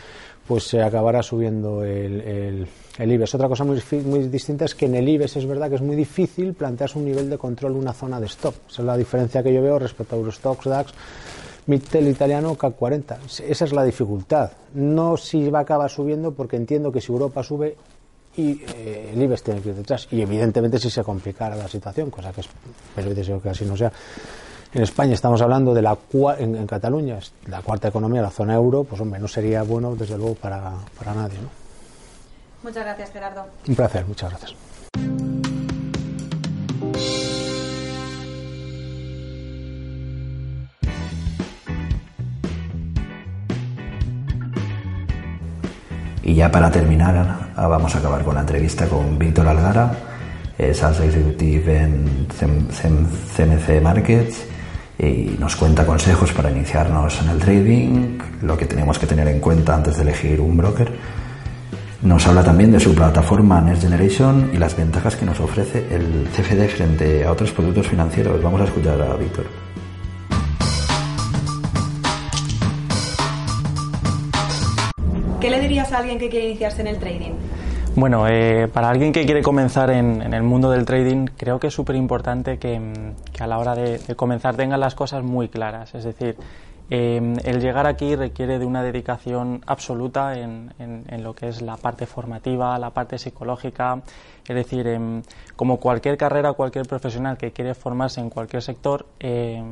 pues 0.50 0.64
se 0.64 0.82
acabará 0.82 1.22
subiendo 1.22 1.84
el, 1.84 2.66
el, 2.98 3.12
IBEX. 3.12 3.36
Otra 3.36 3.46
cosa 3.46 3.62
muy, 3.62 3.80
muy 4.04 4.26
distinta 4.26 4.64
es 4.64 4.74
que 4.74 4.86
en 4.86 4.96
el 4.96 5.08
IBEX 5.08 5.36
es 5.36 5.46
verdad 5.46 5.68
que 5.68 5.76
es 5.76 5.80
muy 5.80 5.94
difícil 5.94 6.54
plantearse 6.54 6.98
un 6.98 7.04
nivel 7.04 7.30
de 7.30 7.38
control, 7.38 7.76
una 7.76 7.92
zona 7.92 8.18
de 8.18 8.26
stop. 8.26 8.56
Esa 8.68 8.82
es 8.82 8.86
la 8.86 8.96
diferencia 8.96 9.44
que 9.44 9.54
yo 9.54 9.62
veo 9.62 9.78
respecto 9.78 10.16
a 10.16 10.18
Eurostox, 10.18 10.64
DAX, 10.64 10.92
Mittel 11.66 12.08
italiano, 12.08 12.56
CAC 12.56 12.74
40. 12.74 13.18
Esa 13.46 13.64
es 13.64 13.72
la 13.72 13.84
dificultad. 13.84 14.50
No 14.74 15.16
si 15.16 15.48
va 15.50 15.60
a 15.60 15.62
acabar 15.62 15.88
subiendo 15.88 16.32
porque 16.32 16.56
entiendo 16.56 16.90
que 16.90 17.00
si 17.00 17.12
Europa 17.12 17.44
sube 17.44 17.76
y 18.36 18.60
eh, 18.74 19.12
el 19.14 19.22
IBEX 19.22 19.44
tiene 19.44 19.60
que 19.60 19.68
ir 19.68 19.76
detrás. 19.76 20.08
Y 20.10 20.20
evidentemente 20.20 20.80
si 20.80 20.90
se 20.90 21.04
complicara 21.04 21.54
la 21.54 21.68
situación, 21.68 22.10
cosa 22.10 22.32
que 22.32 22.40
es, 22.40 22.48
pero 22.96 23.14
deseo 23.14 23.40
que 23.40 23.50
así 23.50 23.64
no 23.64 23.76
sea 23.76 23.92
en 24.72 24.82
España 24.82 25.14
estamos 25.14 25.42
hablando 25.42 25.74
de 25.74 25.82
la 25.82 25.96
en, 26.38 26.66
Cataluña, 26.66 27.18
la 27.46 27.60
cuarta 27.62 27.88
economía, 27.88 28.22
la 28.22 28.30
zona 28.30 28.54
euro, 28.54 28.84
pues 28.84 29.00
hombre, 29.00 29.18
no 29.18 29.26
sería 29.26 29.62
bueno 29.62 29.96
desde 29.96 30.16
luego 30.16 30.34
para, 30.34 30.72
para 30.98 31.14
nadie. 31.14 31.38
¿no? 31.40 31.48
Muchas 32.62 32.84
gracias, 32.84 33.10
Gerardo. 33.10 33.46
Un 33.66 33.74
placer, 33.74 34.06
muchas 34.06 34.30
gracias. 34.30 34.54
Y 46.22 46.34
ya 46.34 46.48
para 46.48 46.70
terminar, 46.70 47.50
ah, 47.56 47.66
vamos 47.66 47.92
a 47.96 47.98
acabar 47.98 48.22
con 48.22 48.36
la 48.36 48.42
entrevista 48.42 48.86
con 48.86 49.18
Víctor 49.18 49.48
Algara, 49.48 49.90
Sales 50.74 51.00
Executive 51.00 51.76
en 51.76 52.28
CMC 52.28 53.82
Markets 53.82 54.46
y 55.02 55.36
nos 55.38 55.56
cuenta 55.56 55.86
consejos 55.86 56.32
para 56.32 56.50
iniciarnos 56.50 57.20
en 57.22 57.30
el 57.30 57.38
trading, 57.38 58.18
lo 58.42 58.56
que 58.56 58.66
tenemos 58.66 58.98
que 58.98 59.06
tener 59.06 59.26
en 59.28 59.40
cuenta 59.40 59.74
antes 59.74 59.96
de 59.96 60.02
elegir 60.02 60.40
un 60.40 60.56
broker. 60.56 60.92
Nos 62.02 62.26
habla 62.26 62.42
también 62.42 62.72
de 62.72 62.80
su 62.80 62.94
plataforma 62.94 63.60
Next 63.60 63.82
Generation 63.82 64.50
y 64.52 64.58
las 64.58 64.76
ventajas 64.76 65.16
que 65.16 65.24
nos 65.24 65.40
ofrece 65.40 65.86
el 65.90 66.28
CFD 66.34 66.68
frente 66.68 67.24
a 67.24 67.32
otros 67.32 67.50
productos 67.52 67.88
financieros. 67.88 68.42
Vamos 68.42 68.60
a 68.60 68.64
escuchar 68.64 69.00
a 69.00 69.16
Víctor. 69.16 69.46
¿Qué 75.40 75.48
le 75.48 75.60
dirías 75.60 75.90
a 75.92 75.98
alguien 75.98 76.18
que 76.18 76.28
quiere 76.28 76.48
iniciarse 76.48 76.82
en 76.82 76.86
el 76.88 76.98
trading? 76.98 77.32
Bueno, 77.96 78.28
eh, 78.28 78.68
para 78.72 78.88
alguien 78.88 79.12
que 79.12 79.24
quiere 79.24 79.42
comenzar 79.42 79.90
en, 79.90 80.32
el 80.32 80.42
mundo 80.44 80.70
del 80.70 80.84
trading, 80.84 81.26
creo 81.36 81.58
que 81.58 81.66
es 81.66 81.74
súper 81.74 81.96
importante 81.96 82.56
que, 82.58 82.80
a 83.38 83.46
la 83.46 83.58
hora 83.58 83.74
de, 83.74 83.98
comenzar 84.14 84.56
tengan 84.56 84.78
las 84.78 84.94
cosas 84.94 85.24
muy 85.24 85.48
claras. 85.48 85.94
Es 85.94 86.04
decir, 86.04 86.36
eh, 86.88 87.36
el 87.44 87.60
llegar 87.60 87.88
aquí 87.88 88.14
requiere 88.14 88.60
de 88.60 88.64
una 88.64 88.84
dedicación 88.84 89.62
absoluta 89.66 90.38
en, 90.38 90.72
lo 91.22 91.34
que 91.34 91.48
es 91.48 91.62
la 91.62 91.76
parte 91.76 92.06
formativa, 92.06 92.78
la 92.78 92.90
parte 92.90 93.18
psicológica. 93.18 94.00
Es 94.46 94.54
decir, 94.54 94.86
em, 94.86 95.22
como 95.56 95.78
cualquier 95.78 96.16
carrera, 96.16 96.52
cualquier 96.52 96.86
profesional 96.86 97.36
que 97.36 97.50
quiere 97.50 97.74
formarse 97.74 98.20
en 98.20 98.30
cualquier 98.30 98.62
sector, 98.62 99.06
eh, 99.18 99.62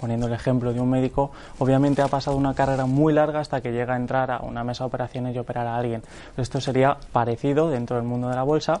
poniendo 0.00 0.26
el 0.26 0.32
ejemplo 0.32 0.72
de 0.72 0.80
un 0.80 0.88
médico, 0.88 1.30
obviamente 1.58 2.02
ha 2.02 2.08
pasado 2.08 2.36
una 2.36 2.54
carrera 2.54 2.86
muy 2.86 3.12
larga 3.12 3.40
hasta 3.40 3.60
que 3.60 3.72
llega 3.72 3.94
a 3.94 3.96
entrar 3.96 4.30
a 4.30 4.40
una 4.40 4.64
mesa 4.64 4.84
de 4.84 4.88
operaciones 4.88 5.36
y 5.36 5.38
operar 5.38 5.66
a 5.66 5.76
alguien. 5.76 6.02
Esto 6.36 6.60
sería 6.60 6.96
parecido 7.12 7.68
dentro 7.68 7.96
del 7.96 8.04
mundo 8.04 8.28
de 8.28 8.36
la 8.36 8.42
bolsa. 8.42 8.80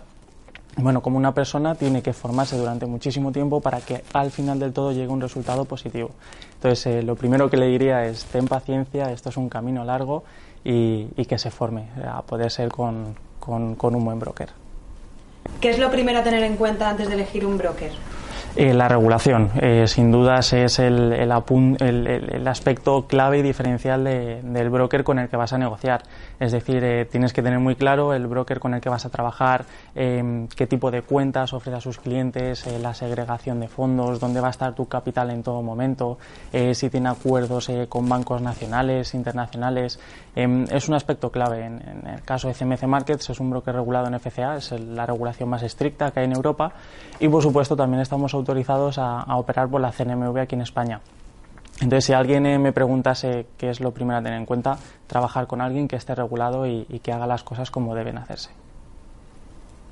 Bueno, 0.76 1.02
como 1.02 1.18
una 1.18 1.34
persona 1.34 1.74
tiene 1.74 2.00
que 2.00 2.12
formarse 2.12 2.56
durante 2.56 2.86
muchísimo 2.86 3.32
tiempo 3.32 3.60
para 3.60 3.80
que 3.80 4.04
al 4.12 4.30
final 4.30 4.58
del 4.58 4.72
todo 4.72 4.92
llegue 4.92 5.08
un 5.08 5.20
resultado 5.20 5.64
positivo. 5.64 6.10
Entonces, 6.54 6.86
eh, 6.86 7.02
lo 7.02 7.16
primero 7.16 7.50
que 7.50 7.56
le 7.56 7.66
diría 7.66 8.06
es, 8.06 8.24
ten 8.26 8.46
paciencia, 8.46 9.10
esto 9.10 9.30
es 9.30 9.36
un 9.36 9.48
camino 9.48 9.84
largo 9.84 10.22
y, 10.64 11.06
que 11.26 11.38
se 11.38 11.50
forme 11.50 11.88
a 12.06 12.22
poder 12.22 12.50
ser 12.50 12.68
con, 12.70 13.14
con 13.40 13.94
un 13.94 14.04
buen 14.04 14.18
broker. 14.18 14.50
¿Qué 15.60 15.70
es 15.70 15.78
lo 15.78 15.90
primero 15.90 16.20
a 16.20 16.22
tener 16.22 16.42
en 16.42 16.56
cuenta 16.56 16.88
antes 16.88 17.08
de 17.08 17.14
elegir 17.14 17.44
un 17.44 17.58
broker? 17.58 17.92
Eh, 18.56 18.74
la 18.74 18.88
regulación, 18.88 19.50
eh, 19.60 19.84
sin 19.86 20.10
dudas, 20.10 20.52
es 20.52 20.78
el, 20.78 21.12
el, 21.12 22.06
el, 22.06 22.48
aspecto 22.48 23.06
clave 23.06 23.38
y 23.38 23.42
diferencial 23.42 24.04
del 24.04 24.70
broker 24.70 25.04
con 25.04 25.18
el 25.18 25.28
que 25.28 25.36
vas 25.36 25.52
a 25.52 25.58
negociar. 25.58 26.02
Es 26.40 26.50
decir, 26.50 26.82
eh, 26.82 27.04
tienes 27.04 27.32
que 27.32 27.42
tener 27.42 27.60
muy 27.60 27.76
claro 27.76 28.12
el 28.12 28.26
broker 28.26 28.58
con 28.58 28.74
el 28.74 28.80
que 28.80 28.88
vas 28.88 29.06
a 29.06 29.10
trabajar, 29.10 29.64
em, 29.94 30.48
qué 30.48 30.66
tipo 30.66 30.90
de 30.90 31.02
cuentas 31.02 31.52
ofrece 31.52 31.76
a 31.76 31.80
sus 31.80 31.98
clientes, 31.98 32.66
la 32.80 32.94
segregación 32.94 33.60
de 33.60 33.68
fondos, 33.68 34.18
dónde 34.18 34.40
va 34.40 34.48
a 34.48 34.50
estar 34.50 34.74
tu 34.74 34.86
capital 34.86 35.30
en 35.30 35.42
todo 35.42 35.62
momento, 35.62 36.18
si 36.72 36.90
tiene 36.90 37.10
acuerdos 37.10 37.70
con 37.88 38.08
bancos 38.08 38.40
nacionales, 38.40 39.14
internacionales. 39.14 40.00
Em, 40.34 40.64
es 40.70 40.88
un 40.88 40.94
aspecto 40.94 41.30
clave. 41.30 41.64
En, 41.64 41.82
en, 41.86 42.06
el 42.06 42.22
caso 42.22 42.48
de 42.48 42.54
CMC 42.54 42.86
Markets, 42.86 43.30
es 43.30 43.40
un 43.40 43.50
broker 43.50 43.74
regulado 43.74 44.06
en 44.06 44.14
FCA, 44.18 44.56
es 44.56 44.72
la 44.72 45.06
regulación 45.06 45.48
más 45.48 45.62
estricta 45.62 46.10
que 46.10 46.20
hay 46.20 46.26
en 46.26 46.32
Europa. 46.32 46.72
Y, 47.18 47.28
por 47.28 47.42
supuesto, 47.42 47.76
también 47.76 48.00
estamos 48.00 48.32
autorizados 48.34 48.98
a, 48.98 49.36
operar 49.36 49.68
por 49.68 49.80
la 49.80 49.92
CNMV 49.92 50.38
aquí 50.38 50.54
en 50.54 50.62
España. 50.62 51.00
Entonces, 51.80 52.04
si 52.04 52.12
alguien 52.12 52.44
eh, 52.46 52.58
me 52.58 52.72
preguntase 52.72 53.46
qué 53.56 53.70
es 53.70 53.80
lo 53.80 53.92
primero 53.92 54.18
a 54.18 54.22
tener 54.22 54.38
en 54.38 54.46
cuenta, 54.46 54.78
trabajar 55.06 55.46
con 55.46 55.60
alguien 55.60 55.88
que 55.88 55.96
esté 55.96 56.14
regulado 56.14 56.66
y, 56.66 56.84
que 57.02 57.12
haga 57.12 57.26
las 57.26 57.42
cosas 57.42 57.70
como 57.70 57.94
deben 57.94 58.18
hacerse. 58.18 58.50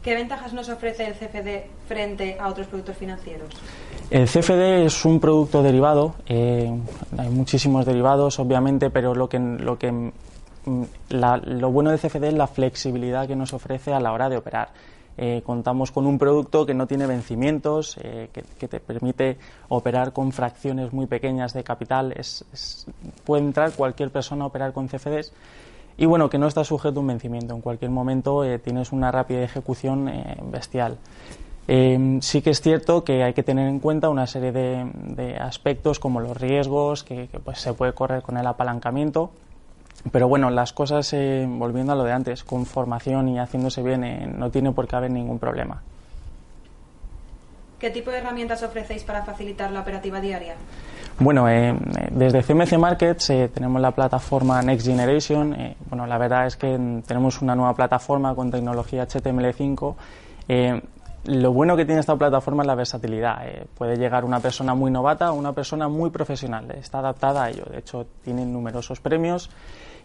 ¿Qué 0.03 0.14
ventajas 0.14 0.53
nos 0.53 0.68
ofrece 0.68 1.07
el 1.07 1.14
CFD 1.14 1.66
frente 1.88 2.37
a 2.38 2.48
otros 2.48 2.66
productos 2.66 2.96
financieros? 2.96 3.48
El 4.11 4.27
CFD 4.27 4.85
es 4.85 5.05
un 5.05 5.18
producto 5.18 5.62
derivado, 5.62 6.14
eh, 6.27 6.70
hay 7.16 7.29
muchísimos 7.31 7.85
derivados 7.85 8.38
obviamente, 8.38 8.90
pero 8.90 9.14
lo 9.14 9.29
que, 9.29 9.38
lo, 9.38 9.79
que 9.79 9.90
mm, 9.90 10.85
lo 11.11 11.70
bueno 11.72 11.90
del 11.90 11.98
CFD 11.98 12.29
es 12.29 12.35
la 12.35 12.46
flexibilidad 12.46 13.27
que 13.27 13.35
nos 13.35 13.53
ofrece 13.55 13.92
a 13.92 14.01
la 14.01 14.12
hora 14.12 14.29
de 14.29 14.37
operar. 14.37 14.68
Eh, 15.20 15.42
contamos 15.44 15.90
con 15.90 16.07
un 16.07 16.16
producto 16.16 16.64
que 16.64 16.74
no 16.74 16.87
tiene 16.87 17.09
vencimientos, 17.09 17.98
eh, 18.00 18.28
que, 18.33 18.68
te 18.68 18.78
permite 18.78 19.37
operar 19.68 20.12
con 20.12 20.31
fracciones 20.31 20.92
muy 20.92 21.07
pequeñas 21.07 21.52
de 21.54 21.64
capital. 21.64 22.14
puede 23.24 23.42
entrar 23.42 23.72
cualquier 23.72 24.11
persona 24.11 24.44
a 24.44 24.46
operar 24.46 24.72
con 24.72 24.87
CFDs 24.87 25.33
y 25.96 26.07
bueno, 26.07 26.31
que 26.31 26.38
no 26.38 26.46
está 26.46 26.62
sujeto 26.62 27.00
a 27.00 27.02
un 27.02 27.09
vencimiento. 27.09 27.52
En 27.52 27.61
cualquier 27.61 27.90
momento 27.90 28.44
eh, 28.44 28.61
tienes 28.61 28.92
una 28.92 29.11
rápida 29.11 29.42
ejecución 29.42 30.09
bestial. 30.52 30.98
sí 31.66 32.40
que 32.40 32.50
es 32.50 32.61
cierto 32.61 33.02
que 33.02 33.24
hay 33.24 33.35
que 33.35 33.42
tener 33.42 33.66
en 33.68 33.81
cuenta 33.81 34.11
una 34.11 34.28
serie 34.28 34.52
de, 34.52 35.37
aspectos 35.40 35.98
como 35.98 36.20
los 36.20 36.37
riesgos 36.40 37.02
que, 37.02 37.28
pues, 37.44 37.59
se 37.59 37.72
puede 37.74 37.92
correr 37.92 38.22
con 38.22 38.37
el 38.37 38.46
apalancamiento 38.46 39.31
pero 40.13 40.29
bueno, 40.29 40.51
las 40.51 40.73
cosas, 40.73 41.13
eh, 41.13 41.47
volviendo 41.49 41.93
a 41.93 41.97
lo 41.97 42.05
de 42.05 42.13
antes, 42.13 42.45
con 42.45 42.67
formación 42.67 43.29
y 43.29 43.39
haciéndose 43.39 43.83
bien, 43.83 44.05
eh, 44.05 44.27
no 44.27 44.51
tiene 44.51 44.73
por 44.73 44.87
qué 44.87 44.97
haber 44.97 45.11
ningún 45.11 45.39
problema. 45.39 45.83
¿Qué 47.79 47.91
tipo 47.91 48.11
de 48.11 48.19
herramientas 48.19 48.63
ofrecéis 48.63 49.05
para 49.05 49.23
facilitar 49.25 49.71
la 49.71 49.81
operativa 49.81 50.21
diaria? 50.21 50.55
Bueno, 51.21 51.49
eh, 51.49 51.77
desde 52.11 52.43
CMC 52.43 52.77
Markets 52.79 53.27
tenemos 53.53 53.81
la 53.81 53.91
plataforma 53.93 54.63
Next 54.63 54.87
Generation. 54.87 55.57
bueno, 55.89 56.07
la 56.07 56.19
verdad 56.19 56.47
es 56.47 56.57
que 56.57 57.03
tenemos 57.07 57.41
una 57.43 57.55
nueva 57.55 57.75
plataforma 57.75 58.35
con 58.35 58.51
tecnología 58.51 59.07
HTML5. 59.07 59.95
lo 61.25 61.53
bueno 61.53 61.77
que 61.77 61.85
tiene 61.85 62.01
esta 62.01 62.17
plataforma 62.17 62.63
es 62.63 62.67
la 62.69 62.75
versatilidad. 62.75 63.39
puede 63.77 63.97
llegar 63.97 64.25
una 64.25 64.41
persona 64.41 64.75
muy 64.75 64.91
novata 64.91 65.33
o 65.33 65.35
una 65.35 65.53
persona 65.53 65.89
muy 65.89 66.11
profesional. 66.11 66.71
Está 66.73 66.99
adaptada 66.99 67.45
a 67.45 67.51
ello. 67.51 67.65
De 67.71 67.79
hecho, 67.79 68.07
tiene 68.25 68.45
numerosos 68.45 69.01
premios 69.01 69.51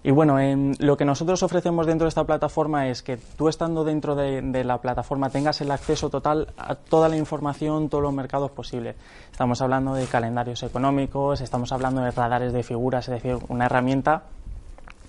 y 0.06 0.12
bueno, 0.12 0.38
lo 0.80 0.98
que 0.98 1.06
nosotros 1.06 1.44
ofrecemos 1.44 1.88
dentro 1.88 2.04
de 2.04 2.10
esta 2.10 2.26
plataforma 2.26 2.90
es 2.90 3.02
que 3.02 3.16
tú 3.16 3.48
estando 3.48 3.86
dentro 3.86 4.16
de, 4.16 4.64
la 4.66 4.80
plataforma 4.80 5.30
tengas 5.30 5.62
el 5.62 5.72
acceso 5.72 6.10
total 6.10 6.50
a 6.58 6.76
toda 6.76 7.08
la 7.08 7.16
información, 7.16 7.88
todos 7.88 8.04
los 8.04 8.14
mercados 8.14 8.52
posibles. 8.52 8.98
Estamos 9.32 9.62
hablando 9.62 9.94
de 9.94 10.06
calendarios 10.06 10.62
económicos, 10.64 11.40
estamos 11.40 11.72
hablando 11.72 12.02
de 12.02 12.12
radares 12.12 12.52
de 12.52 12.64
figuras, 12.64 13.08
es 13.08 13.24
decir, 13.24 13.38
una 13.48 13.68
herramienta 13.68 14.24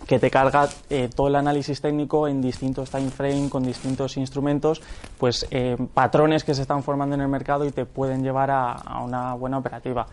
que 0.07 0.21
te 0.21 0.31
carga 0.31 0.69
eh, 0.91 1.11
todo 1.13 1.27
el 1.27 1.35
análisis 1.35 1.81
técnico 1.81 2.29
en 2.29 2.41
distintos 2.41 2.91
time 2.91 3.11
frame, 3.11 3.49
con 3.51 3.65
distintos 3.65 4.17
instrumentos, 4.17 4.81
pues 5.19 5.49
eh, 5.51 5.77
patrones 5.93 6.45
que 6.45 6.55
se 6.55 6.63
están 6.63 6.85
formando 6.85 7.17
en 7.17 7.23
el 7.23 7.29
mercado 7.29 7.65
y 7.65 7.73
te 7.73 7.85
pueden 7.85 8.23
llevar 8.23 8.53
a 8.53 9.03
una 9.03 9.35
buena 9.35 9.59
operativa 9.59 10.07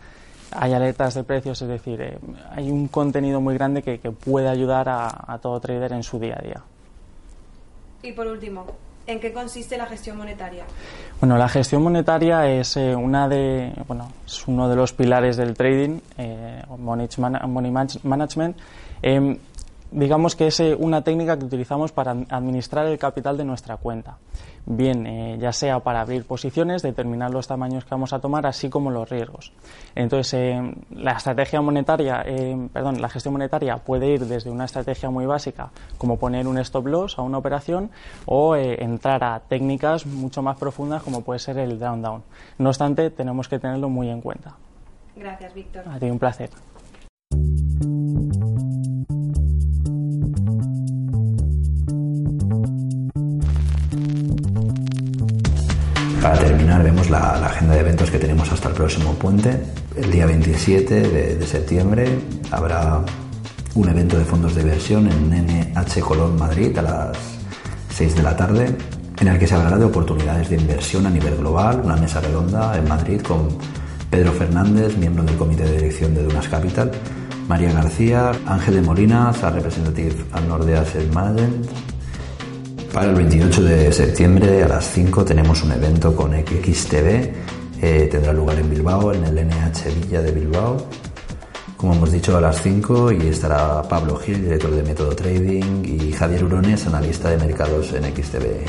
hay 0.54 0.72
alertas 0.72 1.14
de 1.14 1.24
precios, 1.24 1.60
es 1.62 1.68
decir, 1.68 2.00
eh, 2.00 2.18
hay 2.50 2.70
un 2.70 2.88
contenido 2.88 3.40
muy 3.40 3.54
grande 3.54 3.82
que, 3.82 3.98
puede 3.98 4.48
ayudar 4.48 4.88
a, 4.88 5.38
todo 5.40 5.58
trader 5.60 5.92
en 5.92 6.02
su 6.02 6.18
día 6.18 6.36
a 6.38 6.42
día. 6.42 6.62
Y 8.02 8.12
por 8.12 8.26
último, 8.26 8.66
¿en 9.06 9.20
qué 9.20 9.32
consiste 9.32 9.76
la 9.76 9.86
gestión 9.86 10.16
monetaria? 10.16 10.64
Bueno, 11.20 11.36
la 11.38 11.48
gestión 11.48 11.82
monetaria 11.82 12.48
es 12.48 12.76
eh, 12.76 12.94
una 12.94 13.28
de, 13.28 13.72
bueno, 13.86 14.10
es 14.26 14.46
uno 14.46 14.68
de 14.68 14.76
los 14.76 14.92
pilares 14.92 15.36
del 15.36 15.54
trading, 15.54 16.00
eh, 16.18 16.62
money, 16.78 17.08
management. 18.02 18.56
Digamos 19.92 20.34
que 20.34 20.46
es 20.46 20.60
una 20.78 21.02
técnica 21.02 21.38
que 21.38 21.44
utilizamos 21.44 21.92
para 21.92 22.12
administrar 22.30 22.86
el 22.86 22.98
capital 22.98 23.36
de 23.36 23.44
nuestra 23.44 23.76
cuenta 23.76 24.18
bien 24.64 25.06
eh, 25.06 25.38
ya 25.40 25.52
sea 25.52 25.80
para 25.80 26.00
abrir 26.00 26.24
posiciones, 26.24 26.82
determinar 26.82 27.30
los 27.30 27.46
tamaños 27.46 27.84
que 27.84 27.90
vamos 27.90 28.12
a 28.12 28.20
tomar, 28.20 28.46
así 28.46 28.68
como 28.68 28.90
los 28.90 29.08
riesgos. 29.08 29.52
Entonces, 29.94 30.34
eh, 30.34 30.74
la 30.90 31.12
estrategia 31.12 31.60
monetaria, 31.60 32.22
eh, 32.24 32.68
perdón, 32.72 33.00
la 33.00 33.08
gestión 33.08 33.32
monetaria 33.32 33.76
puede 33.78 34.08
ir 34.08 34.26
desde 34.26 34.50
una 34.50 34.64
estrategia 34.64 35.10
muy 35.10 35.26
básica, 35.26 35.70
como 35.98 36.18
poner 36.18 36.46
un 36.46 36.58
stop 36.58 36.86
loss 36.86 37.18
a 37.18 37.22
una 37.22 37.38
operación, 37.38 37.90
o 38.26 38.54
entrar 38.56 39.24
a 39.24 39.40
técnicas 39.40 40.06
mucho 40.06 40.42
más 40.42 40.56
profundas, 40.58 41.02
como 41.02 41.22
puede 41.22 41.38
ser 41.40 41.58
el 41.58 41.78
down 41.78 42.02
down. 42.02 42.22
No 42.58 42.68
obstante, 42.68 43.10
tenemos 43.10 43.48
que 43.48 43.58
tenerlo 43.58 43.88
muy 43.88 44.08
en 44.10 44.20
cuenta. 44.20 44.56
Gracias, 45.16 45.52
Víctor. 45.54 45.84
Un 46.00 46.18
placer. 46.18 46.50
Para 56.22 56.38
terminar, 56.38 56.84
vemos 56.84 57.10
la, 57.10 57.34
agenda 57.44 57.74
de 57.74 57.80
eventos 57.80 58.08
que 58.08 58.18
tenemos 58.20 58.52
hasta 58.52 58.68
el 58.68 58.74
próximo 58.74 59.12
puente. 59.14 59.60
El 59.96 60.08
día 60.12 60.24
27 60.24 61.00
de, 61.00 61.44
septiembre 61.44 62.16
habrá 62.52 63.04
un 63.74 63.88
evento 63.88 64.16
de 64.16 64.24
fondos 64.24 64.54
de 64.54 64.62
inversión 64.62 65.10
en 65.10 65.72
NH 65.74 66.00
Colón 66.00 66.38
Madrid 66.38 66.78
a 66.78 66.82
las 66.82 67.18
6 67.90 68.14
de 68.14 68.22
la 68.22 68.36
tarde, 68.36 68.76
en 69.18 69.26
el 69.26 69.36
que 69.36 69.48
se 69.48 69.56
hablará 69.56 69.78
de 69.78 69.86
oportunidades 69.86 70.48
de 70.48 70.58
inversión 70.58 71.06
a 71.06 71.10
nivel 71.10 71.38
global, 71.38 71.80
una 71.82 71.96
mesa 71.96 72.20
redonda 72.20 72.78
en 72.78 72.86
Madrid 72.86 73.20
con 73.20 73.48
Pedro 74.08 74.30
Fernández, 74.30 74.96
miembro 74.96 75.24
del 75.24 75.36
comité 75.36 75.64
de 75.64 75.72
dirección 75.72 76.14
de 76.14 76.22
Dunas 76.22 76.46
Capital, 76.46 76.92
María 77.48 77.72
García, 77.72 78.30
Ángel 78.46 78.76
de 78.76 78.82
Molinas, 78.82 79.42
Representative 79.42 80.24
al 80.30 80.46
Nordea 80.46 80.82
Asset 80.82 81.12
Management, 81.12 81.66
para 82.92 83.08
el 83.08 83.14
28 83.14 83.62
de 83.62 83.92
septiembre 83.92 84.62
a 84.62 84.68
las 84.68 84.84
5 84.92 85.24
tenemos 85.24 85.62
un 85.62 85.72
evento 85.72 86.14
con 86.14 86.32
XTV. 86.32 87.32
Eh, 87.80 88.08
tendrá 88.10 88.32
lugar 88.32 88.58
en 88.58 88.68
Bilbao, 88.68 89.12
en 89.12 89.24
el 89.24 89.46
NH 89.46 89.88
Villa 90.00 90.20
de 90.20 90.30
Bilbao. 90.30 90.76
Como 91.76 91.94
hemos 91.94 92.12
dicho, 92.12 92.36
a 92.36 92.40
las 92.40 92.62
5 92.62 93.12
y 93.12 93.28
estará 93.28 93.82
Pablo 93.82 94.16
Gil, 94.16 94.42
director 94.42 94.70
de 94.70 94.82
Método 94.82 95.16
Trading, 95.16 95.84
y 95.84 96.12
Javier 96.12 96.44
Urones, 96.44 96.86
analista 96.86 97.30
de 97.30 97.38
mercados 97.38 97.92
en 97.94 98.04
XTV. 98.04 98.66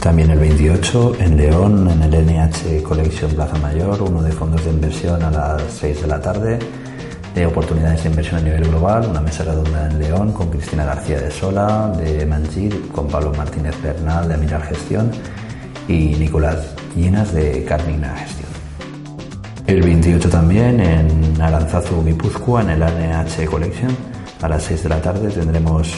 También 0.00 0.30
el 0.30 0.38
28 0.38 1.16
en 1.20 1.36
León, 1.36 1.88
en 1.88 2.02
el 2.02 2.26
NH 2.26 2.82
Collection 2.82 3.30
Plaza 3.32 3.58
Mayor, 3.58 4.02
uno 4.02 4.22
de 4.22 4.32
fondos 4.32 4.64
de 4.64 4.70
inversión 4.70 5.22
a 5.22 5.30
las 5.30 5.62
6 5.78 6.02
de 6.02 6.08
la 6.08 6.20
tarde 6.20 6.58
de 7.34 7.46
oportunidades 7.46 8.02
de 8.02 8.10
inversión 8.10 8.40
a 8.40 8.42
nivel 8.42 8.64
global, 8.68 9.06
una 9.08 9.20
mesa 9.20 9.44
redonda 9.44 9.88
en 9.88 9.98
León 9.98 10.32
con 10.32 10.50
Cristina 10.50 10.84
García 10.84 11.20
de 11.20 11.30
Sola, 11.30 11.92
de 11.96 12.26
Mangir, 12.26 12.88
con 12.88 13.08
Pablo 13.08 13.32
Martínez 13.36 13.74
Bernal 13.82 14.28
de 14.28 14.34
Amiral 14.34 14.62
Gestión 14.62 15.10
y 15.88 16.14
Nicolás 16.16 16.74
Llenas 16.94 17.32
de 17.32 17.64
Carmina 17.64 18.14
Gestión. 18.16 18.50
El 19.66 19.80
28 19.80 20.28
también 20.28 20.80
en 20.80 21.40
Aranzazu, 21.40 22.04
Guipúzcoa, 22.04 22.62
en 22.62 22.70
el 22.70 22.82
ANH 22.82 23.46
Collection, 23.46 23.96
a 24.42 24.48
las 24.48 24.64
6 24.64 24.82
de 24.82 24.88
la 24.88 25.00
tarde 25.00 25.28
tendremos 25.30 25.88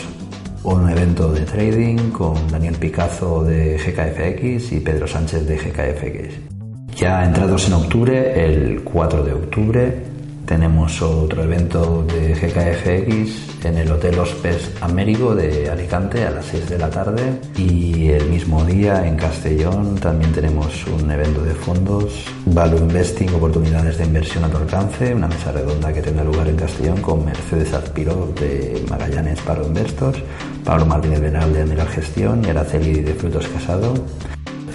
un 0.62 0.88
evento 0.88 1.32
de 1.32 1.40
trading 1.40 2.10
con 2.10 2.46
Daniel 2.48 2.74
Picazo 2.76 3.42
de 3.42 3.76
GKFX 3.76 4.72
y 4.72 4.80
Pedro 4.80 5.06
Sánchez 5.06 5.46
de 5.46 5.56
GKFX. 5.56 6.96
Ya 6.96 7.24
entrados 7.24 7.66
en 7.66 7.74
octubre, 7.74 8.44
el 8.44 8.84
4 8.84 9.24
de 9.24 9.32
octubre, 9.32 10.13
tenemos 10.46 11.00
otro 11.02 11.42
evento 11.42 12.04
de 12.04 12.34
GKFX 12.34 13.64
en 13.64 13.78
el 13.78 13.90
Hotel 13.90 14.18
Hospes 14.18 14.70
Américo 14.80 15.34
de 15.34 15.70
Alicante 15.70 16.24
a 16.26 16.30
las 16.30 16.46
6 16.46 16.70
de 16.70 16.78
la 16.78 16.90
tarde 16.90 17.40
y 17.56 18.08
el 18.08 18.28
mismo 18.28 18.64
día 18.64 19.06
en 19.06 19.16
Castellón 19.16 19.96
también 19.96 20.32
tenemos 20.32 20.86
un 20.86 21.10
evento 21.10 21.42
de 21.42 21.54
fondos, 21.54 22.26
Value 22.46 22.78
Investing, 22.78 23.34
oportunidades 23.34 23.98
de 23.98 24.04
inversión 24.04 24.44
a 24.44 24.48
tu 24.48 24.58
alcance, 24.58 25.14
una 25.14 25.28
mesa 25.28 25.52
redonda 25.52 25.92
que 25.92 26.02
tendrá 26.02 26.24
lugar 26.24 26.48
en 26.48 26.56
Castellón 26.56 27.00
con 27.00 27.24
Mercedes 27.24 27.72
Azpiro 27.72 28.32
de 28.38 28.84
Magallanes 28.88 29.40
Paro 29.40 29.66
Investors, 29.66 30.18
Pablo 30.64 30.86
Martínez 30.86 31.20
Benal 31.20 31.52
de 31.52 31.62
Amiral 31.62 31.88
Gestión 31.88 32.44
y 32.44 32.50
Araceli 32.50 33.00
de 33.00 33.14
Frutos 33.14 33.48
Casado. 33.48 33.94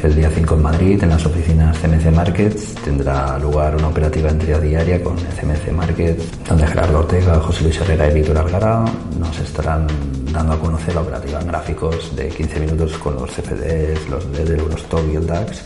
El 0.01 0.15
día 0.15 0.29
5 0.33 0.55
en 0.55 0.61
Madrid, 0.61 1.03
en 1.03 1.09
las 1.09 1.25
oficinas 1.25 1.77
CMC 1.77 2.09
Markets, 2.15 2.73
tendrá 2.85 3.37
lugar 3.37 3.75
una 3.75 3.89
operativa 3.89 4.29
entrega 4.29 4.57
diaria 4.57 5.03
con 5.03 5.17
CMC 5.17 5.73
Markets, 5.73 6.23
donde 6.47 6.65
Gerardo 6.65 6.99
Ortega, 6.99 7.37
José 7.41 7.63
Luis 7.63 7.81
Herrera 7.81 8.09
y 8.09 8.13
Víctor 8.13 8.37
Algara 8.37 8.85
nos 9.19 9.37
estarán 9.39 9.87
dando 10.31 10.53
a 10.53 10.59
conocer 10.59 10.95
la 10.95 11.01
operativa 11.01 11.41
en 11.41 11.47
gráficos 11.47 12.15
de 12.15 12.29
15 12.29 12.59
minutos 12.61 12.97
con 12.97 13.15
los 13.15 13.29
CFDs, 13.29 14.09
los 14.09 14.25
Eurostock 14.39 15.03
y 15.11 15.17
el 15.17 15.27
DAX, 15.27 15.63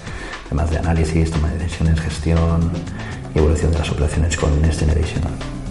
temas 0.49 0.71
de 0.71 0.79
análisis, 0.79 1.29
toma 1.29 1.51
de 1.51 1.59
decisiones, 1.59 1.99
gestión 1.99 2.71
y 3.35 3.37
evolución 3.37 3.71
de 3.71 3.77
las 3.77 3.91
operaciones 3.91 4.35
con 4.35 4.59
Next 4.63 4.79
Generation. 4.79 5.62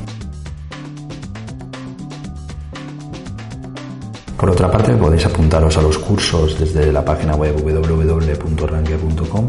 Por 4.42 4.50
otra 4.50 4.68
parte, 4.68 4.92
podéis 4.96 5.24
apuntaros 5.24 5.78
a 5.78 5.82
los 5.82 5.96
cursos 5.98 6.58
desde 6.58 6.92
la 6.92 7.04
página 7.04 7.36
web 7.36 7.54
www.rankia.com. 7.62 9.46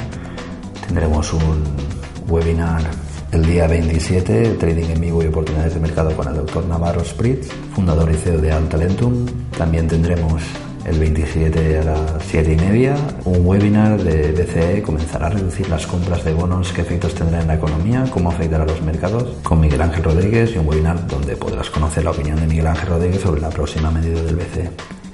Tendremos 0.85 1.33
un 1.33 1.63
webinar 2.29 2.83
el 3.31 3.43
día 3.43 3.65
27, 3.65 4.49
Trading 4.59 4.91
en 4.91 5.01
vivo 5.01 5.23
y 5.23 5.25
oportunidades 5.25 5.73
de 5.73 5.79
mercado 5.79 6.15
con 6.15 6.27
el 6.27 6.35
doctor 6.35 6.67
Navarro 6.67 7.03
Spritz, 7.03 7.51
fundador 7.73 8.11
y 8.11 8.13
CEO 8.13 8.37
de 8.37 8.51
Altalentum. 8.51 9.25
También 9.57 9.87
tendremos 9.87 10.43
el 10.85 10.99
27 10.99 11.79
a 11.79 11.83
las 11.83 12.23
7 12.25 12.53
y 12.53 12.55
media, 12.55 12.95
un 13.25 13.45
webinar 13.45 14.01
de 14.01 14.31
BCE 14.31 14.81
comenzará 14.81 15.27
a 15.27 15.29
reducir 15.29 15.69
las 15.69 15.87
compras 15.87 16.23
de 16.23 16.33
bonos, 16.33 16.73
qué 16.73 16.81
efectos 16.81 17.13
tendrá 17.15 17.41
en 17.41 17.47
la 17.47 17.55
economía, 17.55 18.05
cómo 18.09 18.29
afectará 18.29 18.63
a 18.63 18.67
los 18.67 18.81
mercados, 18.81 19.37
con 19.43 19.59
Miguel 19.61 19.81
Ángel 19.81 20.03
Rodríguez 20.03 20.53
y 20.55 20.57
un 20.57 20.67
webinar 20.67 21.07
donde 21.07 21.35
podrás 21.35 21.69
conocer 21.69 22.03
la 22.03 22.11
opinión 22.11 22.39
de 22.39 22.47
Miguel 22.47 22.67
Ángel 22.67 22.89
Rodríguez 22.89 23.21
sobre 23.21 23.41
la 23.41 23.49
próxima 23.49 23.91
medida 23.91 24.21
del 24.21 24.35
BCE. 24.35 24.69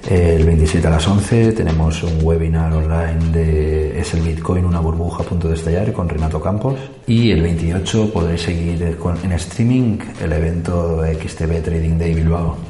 El 0.08 0.44
27 0.44 0.88
a 0.88 0.90
las 0.90 1.06
11 1.06 1.52
tenemos 1.52 2.02
un 2.02 2.18
webinar 2.22 2.72
online 2.72 3.32
de 3.32 4.00
¿Es 4.00 4.14
el 4.14 4.22
Bitcoin 4.22 4.64
una 4.64 4.80
burbuja 4.80 5.22
a 5.22 5.26
punto 5.26 5.46
de 5.46 5.54
estallar? 5.54 5.92
con 5.92 6.08
Renato 6.08 6.40
Campos. 6.40 6.80
Y 7.06 7.30
el 7.30 7.42
28 7.42 8.10
podréis 8.12 8.42
seguir 8.42 8.96
en 9.22 9.32
streaming 9.32 9.98
el 10.20 10.32
evento 10.32 11.02
XTB 11.04 11.62
Trading 11.62 11.98
Day 11.98 12.14
Bilbao. 12.14 12.69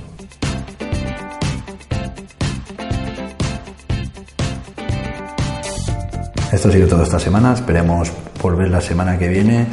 Esto 6.61 6.69
ha 6.69 6.73
sido 6.73 6.89
todo 6.89 7.03
esta 7.05 7.19
semana. 7.19 7.55
Esperemos 7.55 8.13
volver 8.43 8.69
la 8.69 8.83
semana 8.83 9.19
que 9.19 9.29
viene. 9.29 9.67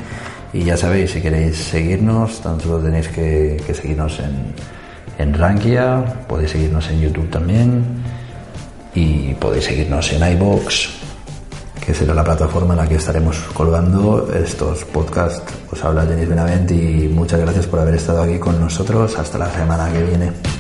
Y 0.53 0.63
ya 0.63 0.77
sabéis, 0.77 1.11
si 1.11 1.21
queréis 1.21 1.57
seguirnos, 1.57 2.39
tan 2.39 2.61
solo 2.61 2.77
tenéis 2.77 3.09
que, 3.09 3.61
seguirnos 3.73 4.17
en, 4.19 4.53
en 5.17 5.33
Rankia, 5.33 6.23
podéis 6.29 6.51
seguirnos 6.51 6.89
en 6.89 7.01
YouTube 7.01 7.29
también 7.29 7.83
y 8.95 9.33
podéis 9.33 9.65
seguirnos 9.65 10.13
en 10.13 10.31
iBox, 10.31 10.87
que 11.85 11.93
será 11.93 12.13
la 12.13 12.23
plataforma 12.23 12.73
en 12.73 12.79
la 12.79 12.87
que 12.87 12.95
estaremos 12.95 13.37
colgando 13.53 14.31
estos 14.33 14.85
podcasts. 14.85 15.43
Os 15.69 15.83
habla 15.83 16.05
Denis 16.05 16.29
Benavent 16.29 16.71
y 16.71 17.09
muchas 17.13 17.41
gracias 17.41 17.67
por 17.67 17.81
haber 17.81 17.95
estado 17.95 18.21
aquí 18.21 18.39
con 18.39 18.61
nosotros. 18.61 19.19
Hasta 19.19 19.37
la 19.37 19.51
semana 19.51 19.91
que 19.91 20.03
viene. 20.03 20.56